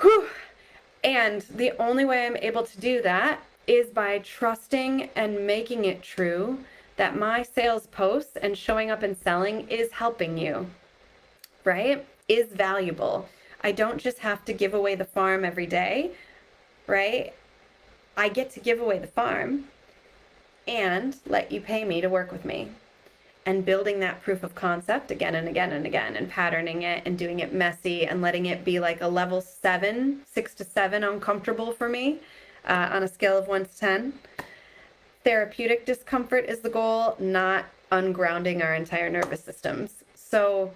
[0.00, 0.26] Whew.
[1.04, 6.02] And the only way I'm able to do that is by trusting and making it
[6.02, 6.60] true
[6.96, 10.66] that my sales posts and showing up and selling is helping you,
[11.64, 12.06] right?
[12.26, 13.28] Is valuable.
[13.62, 16.12] I don't just have to give away the farm every day,
[16.86, 17.34] right?
[18.16, 19.66] I get to give away the farm
[20.68, 22.68] and let you pay me to work with me.
[23.46, 27.18] And building that proof of concept again and again and again, and patterning it and
[27.18, 31.72] doing it messy and letting it be like a level seven, six to seven uncomfortable
[31.72, 32.18] for me
[32.66, 34.12] uh, on a scale of one to 10.
[35.24, 40.04] Therapeutic discomfort is the goal, not ungrounding our entire nervous systems.
[40.14, 40.72] So,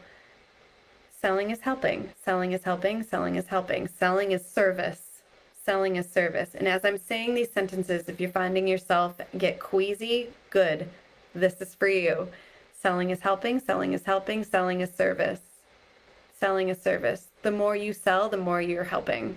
[1.20, 5.01] selling is helping, selling is helping, selling is helping, selling is service
[5.65, 6.55] selling a service.
[6.55, 10.89] And as I'm saying these sentences, if you're finding yourself get queasy, good.
[11.35, 12.29] This is for you.
[12.81, 15.41] Selling is helping, selling is helping, selling is service.
[16.39, 17.29] Selling a service.
[17.43, 19.37] The more you sell, the more you're helping.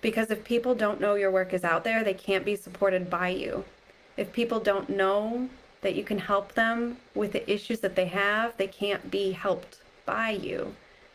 [0.00, 3.30] Because if people don't know your work is out there, they can't be supported by
[3.30, 3.64] you.
[4.16, 5.48] If people don't know
[5.80, 9.78] that you can help them with the issues that they have, they can't be helped
[10.06, 10.74] by you.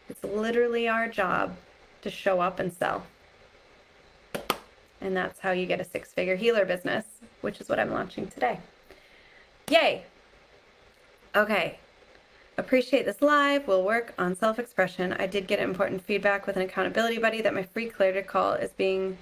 [0.09, 1.55] It's literally our job
[2.01, 3.03] to show up and sell.
[5.01, 7.05] And that's how you get a six figure healer business,
[7.41, 8.59] which is what I'm launching today.
[9.69, 10.03] Yay!
[11.35, 11.77] Okay.
[12.57, 13.67] Appreciate this live.
[13.67, 15.13] We'll work on self expression.
[15.13, 18.71] I did get important feedback with an accountability buddy that my free clarity call is
[18.71, 19.17] being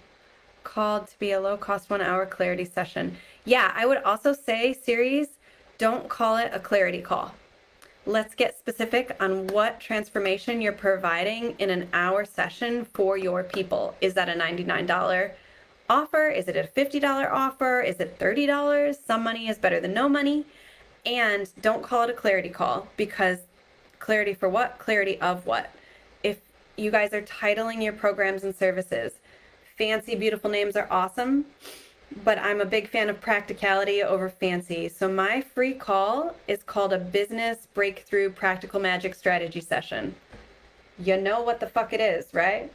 [0.64, 3.16] called to be a low cost one hour clarity session.
[3.46, 5.28] Yeah, I would also say, series,
[5.78, 7.34] don't call it a clarity call.
[8.08, 13.96] Let's get specific on what transformation you're providing in an hour session for your people.
[14.02, 15.32] Is that a $99
[15.90, 16.30] offer?
[16.30, 17.82] Is it a $50 offer?
[17.82, 18.96] Is it $30?
[19.06, 20.46] Some money is better than no money.
[21.06, 23.40] And don't call it a clarity call because
[24.00, 24.78] clarity for what?
[24.80, 25.72] Clarity of what?
[26.24, 26.40] If
[26.76, 29.14] you guys are titling your programs and services,
[29.78, 31.46] fancy, beautiful names are awesome,
[32.24, 34.90] but I'm a big fan of practicality over fancy.
[34.90, 40.16] So my free call is called a Business Breakthrough Practical Magic Strategy Session.
[41.00, 42.72] You know what the fuck it is, right?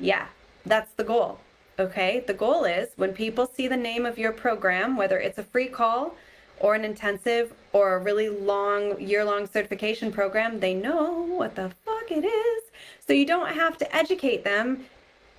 [0.00, 0.26] Yeah,
[0.66, 1.38] that's the goal.
[1.76, 5.42] Okay, the goal is when people see the name of your program, whether it's a
[5.42, 6.14] free call
[6.60, 11.72] or an intensive or a really long year long certification program, they know what the
[11.84, 12.62] fuck it is.
[13.04, 14.84] So you don't have to educate them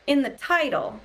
[0.07, 0.99] in the title.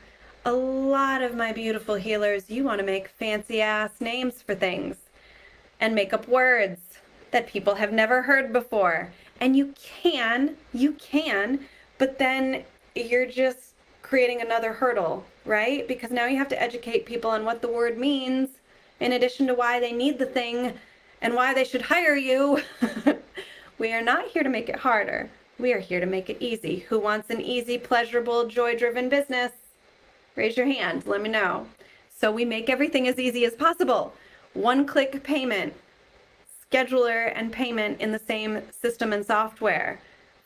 [0.44, 4.96] A lot of my beautiful healers, you want to make fancy ass names for things
[5.78, 6.80] and make up words
[7.30, 9.12] that people have never heard before.
[9.38, 11.66] And you can, you can,
[11.98, 12.64] but then
[12.96, 13.69] you're just
[14.10, 15.86] creating another hurdle, right?
[15.86, 18.48] Because now you have to educate people on what the word means
[18.98, 20.72] in addition to why they need the thing
[21.22, 22.60] and why they should hire you.
[23.78, 25.30] we are not here to make it harder.
[25.60, 26.80] We are here to make it easy.
[26.88, 29.52] Who wants an easy, pleasurable, joy driven business?
[30.34, 31.06] Raise your hand.
[31.06, 31.68] Let me know.
[32.18, 34.12] So we make everything as easy as possible.
[34.54, 35.72] One click payment,
[36.68, 40.00] scheduler and payment in the same system and software,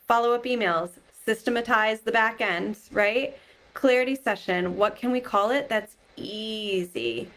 [0.07, 0.91] follow up emails,
[1.25, 3.39] systematize the back end, right?
[3.75, 4.77] Clarity session.
[4.77, 5.69] What can we call it?
[5.69, 7.29] That's easy.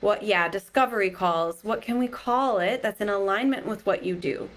[0.00, 1.64] What, yeah, discovery calls.
[1.64, 4.48] What can we call it that's in alignment with what you do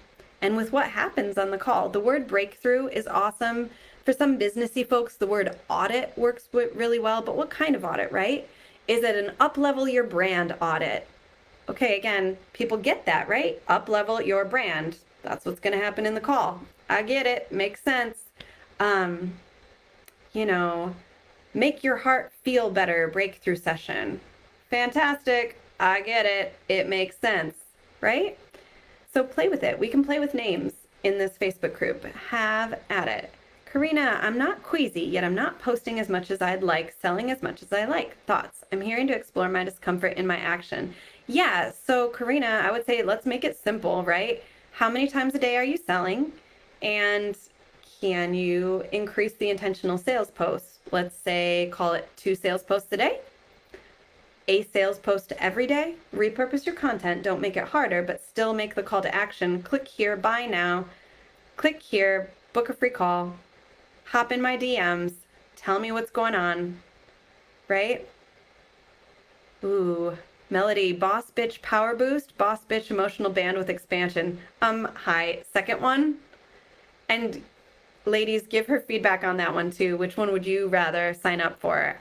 [0.42, 1.88] and with what happens on the call?
[1.88, 3.70] The word breakthrough is awesome.
[4.04, 8.12] For some businessy folks, the word audit works really well, but what kind of audit,
[8.12, 8.48] right?
[8.88, 11.06] Is it an up level your brand audit?
[11.68, 13.62] Okay, again, people get that, right?
[13.68, 14.98] Up level your brand.
[15.22, 16.60] That's what's going to happen in the call.
[16.88, 17.52] I get it.
[17.52, 18.18] Makes sense.
[18.80, 19.34] Um,
[20.32, 20.94] you know,
[21.54, 24.20] Make your heart feel better breakthrough session.
[24.70, 25.60] Fantastic.
[25.80, 26.54] I get it.
[26.68, 27.54] It makes sense,
[28.00, 28.38] right?
[29.12, 29.78] So play with it.
[29.78, 30.72] We can play with names
[31.02, 32.04] in this Facebook group.
[32.04, 33.32] Have at it.
[33.64, 37.42] Karina, I'm not queasy, yet I'm not posting as much as I'd like, selling as
[37.42, 38.16] much as I like.
[38.26, 38.64] Thoughts?
[38.72, 40.92] I'm hearing to explore my discomfort in my action.
[41.28, 44.42] Yeah, so Karina, I would say let's make it simple, right?
[44.72, 46.32] How many times a day are you selling?
[46.82, 47.36] And
[48.00, 50.79] can you increase the intentional sales posts?
[50.90, 53.20] Let's say call it two sales posts a day,
[54.48, 55.94] a sales post every day.
[56.14, 57.22] Repurpose your content.
[57.22, 59.62] Don't make it harder, but still make the call to action.
[59.62, 60.86] Click here, buy now.
[61.56, 63.34] Click here, book a free call.
[64.06, 65.12] Hop in my DMs.
[65.56, 66.80] Tell me what's going on.
[67.68, 68.08] right?
[69.62, 70.16] Ooh,
[70.48, 74.40] Melody, boss bitch power boost, boss bitch emotional bandwidth expansion.
[74.62, 76.16] Um, hi, second one.
[77.08, 77.42] And
[78.10, 79.96] ladies, give her feedback on that one too.
[79.96, 81.96] Which one would you rather sign up for?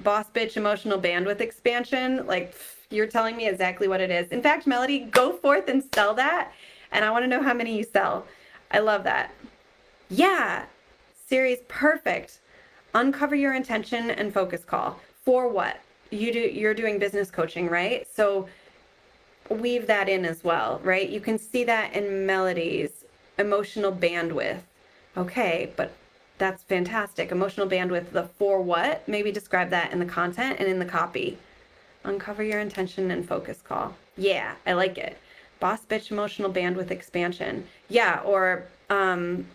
[0.00, 2.26] Boss bitch emotional bandwidth expansion?
[2.26, 2.54] Like,
[2.90, 4.28] you're telling me exactly what it is.
[4.28, 6.52] In fact, Melody, go forth and sell that.
[6.92, 8.26] And I want to know how many you sell.
[8.70, 9.32] I love that.
[10.10, 10.66] Yeah,
[11.26, 12.38] series perfect.
[12.94, 15.00] Uncover your intention and focus call.
[15.24, 15.80] For what?
[16.10, 18.06] You do you're doing business coaching, right?
[18.12, 18.48] So
[19.48, 21.08] weave that in as well, right?
[21.08, 23.04] You can see that in Melody's
[23.38, 24.60] emotional bandwidth.
[25.16, 25.92] Okay, but
[26.38, 27.30] that's fantastic.
[27.30, 29.06] Emotional bandwidth, the for what?
[29.08, 31.38] Maybe describe that in the content and in the copy.
[32.02, 33.94] Uncover your intention and focus call.
[34.16, 35.16] Yeah, I like it.
[35.60, 37.66] Boss bitch emotional bandwidth expansion.
[37.88, 39.46] Yeah, or um,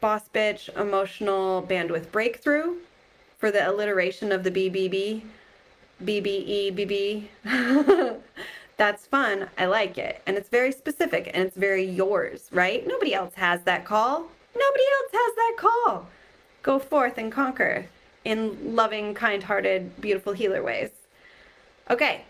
[0.00, 2.76] boss bitch emotional bandwidth breakthrough
[3.38, 5.22] for the alliteration of the BBB,
[6.02, 8.20] BBE, BB.
[8.76, 9.48] That's fun.
[9.56, 10.20] I like it.
[10.26, 12.86] And it's very specific and it's very yours, right?
[12.86, 14.28] Nobody else has that call.
[14.56, 16.06] Nobody else has that call.
[16.62, 17.86] Go forth and conquer
[18.24, 20.90] in loving, kind hearted, beautiful healer ways.
[21.90, 22.24] Okay,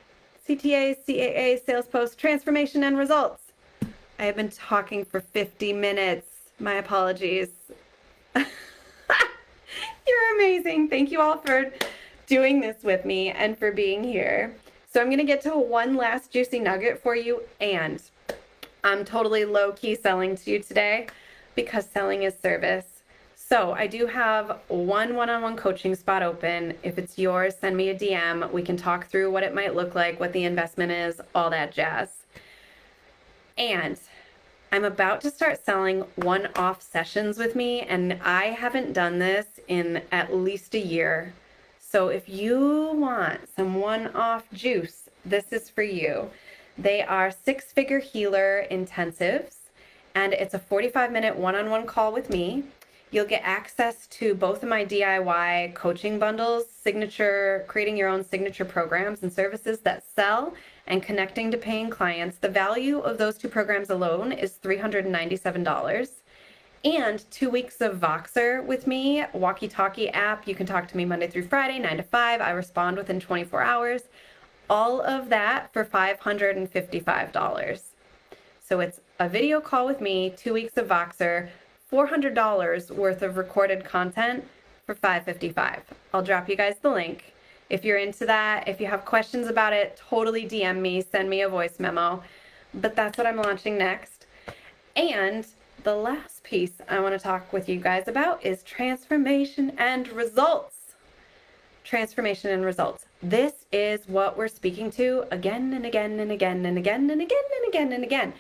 [0.49, 3.43] CTA, CAA, sales post, transformation, and results.
[4.19, 6.29] I have been talking for 50 minutes.
[6.59, 7.49] My apologies.
[8.37, 8.47] You're
[10.35, 10.89] amazing.
[10.89, 11.73] Thank you all for
[12.27, 14.55] doing this with me and for being here.
[14.93, 18.01] So, I'm going to get to one last juicy nugget for you, and
[18.85, 21.09] I'm totally low key selling to you today
[21.55, 22.87] because selling is service.
[23.37, 26.75] So I do have one one-on-one coaching spot open.
[26.83, 28.51] If it's yours, send me a DM.
[28.53, 31.73] We can talk through what it might look like, what the investment is, all that
[31.73, 32.11] jazz.
[33.59, 33.99] And
[34.73, 40.03] I'm about to start selling one-off sessions with me, and I haven't done this in
[40.11, 41.35] at least a year.
[41.79, 46.31] So if you want some one-off juice, this is for you.
[46.77, 49.59] They are six-figure healer intensives
[50.15, 52.65] and it's a 45 minute one on one call with me.
[53.11, 58.65] You'll get access to both of my DIY coaching bundles, signature, creating your own signature
[58.65, 60.55] programs and services that sell
[60.87, 62.39] and connecting to paying clients.
[62.39, 66.09] The value of those two programs alone is $397.
[66.85, 70.47] And two weeks of Voxer with me, walkie talkie app.
[70.47, 72.41] You can talk to me Monday through Friday, 9 to 5.
[72.41, 74.03] I respond within 24 hours.
[74.69, 77.83] All of that for $555.
[78.61, 81.49] So it's a video call with me, two weeks of Voxer,
[81.93, 84.45] $400 worth of recorded content
[84.85, 85.83] for 555.
[86.13, 87.33] I'll drop you guys the link.
[87.71, 91.43] If you're into that, if you have questions about it, totally DM me, send me
[91.43, 92.23] a voice memo.
[92.75, 94.27] But that's what I'm launching next.
[94.97, 95.47] And
[95.85, 100.77] the last piece I want to talk with you guys about is transformation and results.
[101.85, 103.07] Transformation and results.
[103.23, 107.45] This is what we're speaking to again and again and again and again and again
[107.57, 108.25] and again and again.
[108.25, 108.33] And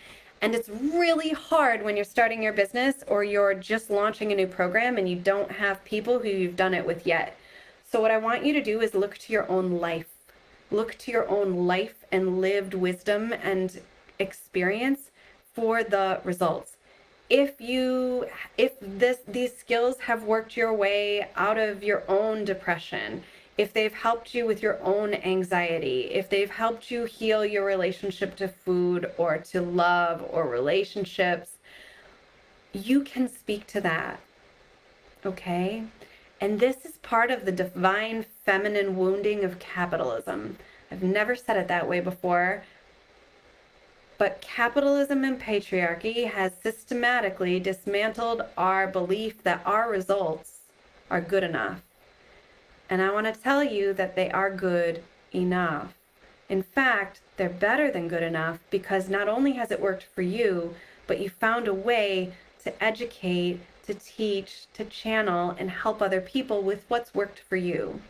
[0.54, 4.96] it's really hard when you're starting your business or you're just launching a new program
[4.96, 7.36] and you don't have people who you've done it with yet.
[7.90, 10.08] So, what I want you to do is look to your own life.
[10.70, 13.80] Look to your own life and lived wisdom and
[14.18, 15.10] experience
[15.54, 16.76] for the results.
[17.30, 18.26] If you
[18.58, 23.22] if this these skills have worked your way out of your own depression,
[23.56, 28.34] if they've helped you with your own anxiety, if they've helped you heal your relationship
[28.36, 31.50] to food or to love or relationships,
[32.72, 34.18] you can speak to that.
[35.24, 35.84] Okay?
[36.40, 40.58] And this is part of the divine feminine wounding of capitalism.
[40.90, 42.64] I've never said it that way before.
[44.18, 50.58] But capitalism and patriarchy has systematically dismantled our belief that our results
[51.10, 51.82] are good enough
[52.94, 55.94] and I want to tell you that they are good enough.
[56.48, 60.76] In fact, they're better than good enough because not only has it worked for you,
[61.08, 66.62] but you found a way to educate, to teach, to channel, and help other people
[66.62, 68.00] with what's worked for you.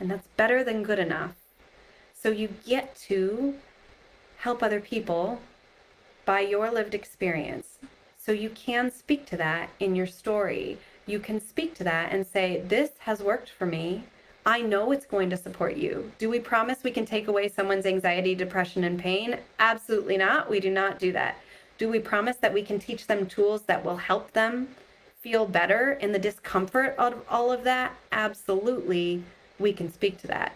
[0.00, 1.34] And that's better than good enough.
[2.12, 3.54] So you get to
[4.38, 5.40] help other people
[6.24, 7.78] by your lived experience.
[8.18, 10.78] So you can speak to that in your story.
[11.06, 14.02] You can speak to that and say, This has worked for me.
[14.44, 16.10] I know it's going to support you.
[16.18, 19.38] Do we promise we can take away someone's anxiety, depression, and pain?
[19.60, 20.50] Absolutely not.
[20.50, 21.38] We do not do that.
[21.78, 24.68] Do we promise that we can teach them tools that will help them
[25.20, 27.94] feel better in the discomfort of all of that?
[28.10, 29.22] Absolutely,
[29.60, 30.54] we can speak to that.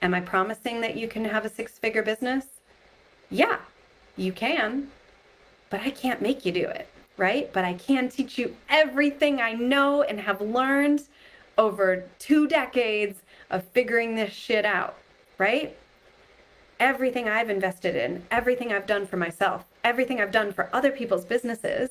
[0.00, 2.46] Am I promising that you can have a six figure business?
[3.30, 3.58] Yeah,
[4.16, 4.88] you can,
[5.68, 7.52] but I can't make you do it, right?
[7.52, 11.02] But I can teach you everything I know and have learned
[11.58, 14.96] over two decades of figuring this shit out,
[15.38, 15.76] right?
[16.78, 21.24] Everything I've invested in, everything I've done for myself, everything I've done for other people's
[21.24, 21.90] businesses,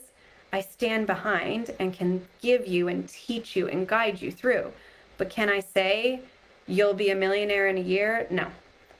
[0.53, 4.71] I stand behind and can give you and teach you and guide you through.
[5.17, 6.21] But can I say
[6.67, 8.27] you'll be a millionaire in a year?
[8.29, 8.47] No,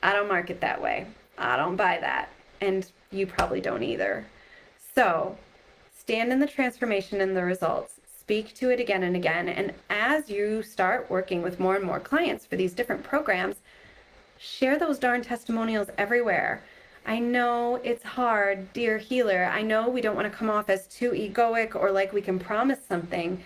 [0.02, 1.08] I don't market that way.
[1.38, 2.30] I don't buy that.
[2.62, 4.26] And you probably don't either.
[4.96, 5.38] So
[5.98, 7.95] stand in the transformation and the results.
[8.26, 9.48] Speak to it again and again.
[9.48, 13.58] And as you start working with more and more clients for these different programs,
[14.40, 16.64] share those darn testimonials everywhere.
[17.06, 19.46] I know it's hard, dear healer.
[19.46, 22.40] I know we don't want to come off as too egoic or like we can
[22.40, 23.44] promise something.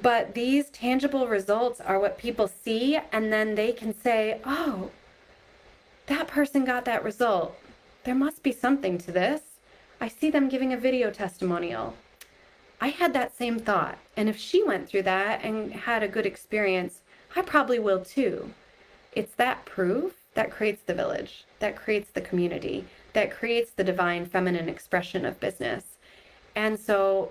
[0.00, 4.92] But these tangible results are what people see, and then they can say, oh,
[6.06, 7.56] that person got that result.
[8.04, 9.40] There must be something to this.
[10.00, 11.96] I see them giving a video testimonial.
[12.84, 13.96] I had that same thought.
[14.14, 17.00] And if she went through that and had a good experience,
[17.34, 18.50] I probably will too.
[19.12, 24.26] It's that proof that creates the village, that creates the community, that creates the divine
[24.26, 25.96] feminine expression of business.
[26.56, 27.30] And so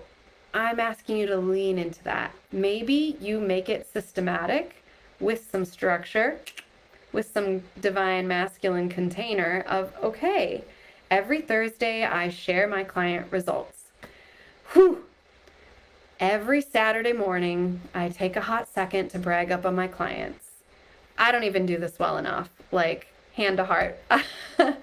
[0.56, 2.34] I'm asking you to lean into that.
[2.52, 4.84] Maybe you make it systematic
[5.20, 6.40] with some structure,
[7.12, 10.64] with some divine masculine container of, okay,
[11.12, 13.84] every Thursday I share my client results.
[14.72, 15.04] Whew.
[16.20, 20.46] Every Saturday morning, I take a hot second to brag up on my clients.
[21.18, 23.98] I don't even do this well enough, like hand to heart.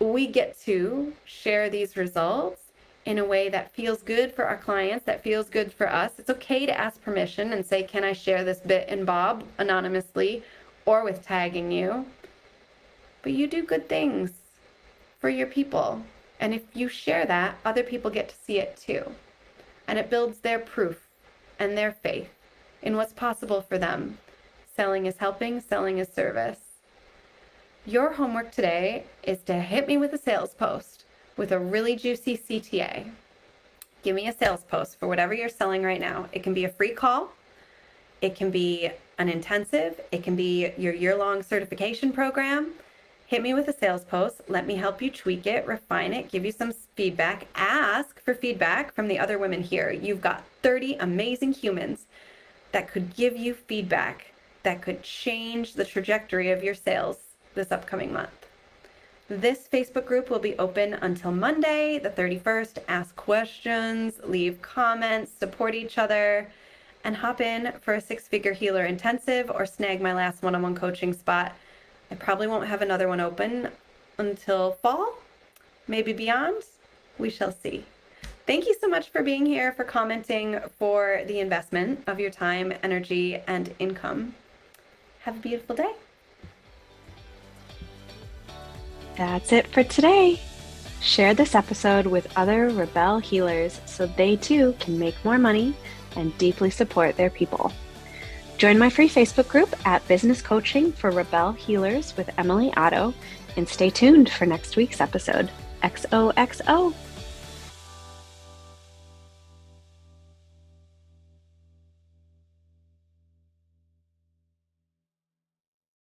[0.00, 2.60] we get to share these results
[3.06, 6.10] in a way that feels good for our clients, that feels good for us.
[6.18, 10.42] It's okay to ask permission and say, Can I share this bit in Bob anonymously
[10.86, 12.04] or with tagging you?
[13.22, 14.32] But you do good things
[15.20, 16.02] for your people.
[16.40, 19.14] And if you share that, other people get to see it too.
[19.86, 21.08] And it builds their proof
[21.58, 22.30] and their faith
[22.82, 24.18] in what's possible for them.
[24.76, 26.58] Selling is helping, selling is service.
[27.86, 31.04] Your homework today is to hit me with a sales post
[31.36, 33.10] with a really juicy CTA.
[34.02, 36.28] Give me a sales post for whatever you're selling right now.
[36.32, 37.32] It can be a free call,
[38.20, 42.72] it can be an intensive, it can be your year long certification program.
[43.34, 44.42] Hit me with a sales post.
[44.46, 47.48] Let me help you tweak it, refine it, give you some feedback.
[47.56, 49.90] Ask for feedback from the other women here.
[49.90, 52.06] You've got 30 amazing humans
[52.70, 54.26] that could give you feedback
[54.62, 57.16] that could change the trajectory of your sales
[57.56, 58.46] this upcoming month.
[59.26, 62.84] This Facebook group will be open until Monday, the 31st.
[62.86, 66.48] Ask questions, leave comments, support each other,
[67.02, 70.62] and hop in for a six figure healer intensive or snag my last one on
[70.62, 71.52] one coaching spot.
[72.14, 73.70] I probably won't have another one open
[74.18, 75.14] until fall,
[75.88, 76.62] maybe beyond.
[77.18, 77.84] We shall see.
[78.46, 82.72] Thank you so much for being here, for commenting, for the investment of your time,
[82.84, 84.36] energy, and income.
[85.22, 85.92] Have a beautiful day.
[89.16, 90.40] That's it for today.
[91.00, 95.74] Share this episode with other Rebelle healers so they too can make more money
[96.14, 97.72] and deeply support their people.
[98.56, 103.12] Join my free Facebook group at Business Coaching for Rebelle Healers with Emily Otto
[103.56, 105.50] and stay tuned for next week's episode.
[105.82, 106.94] XOXO.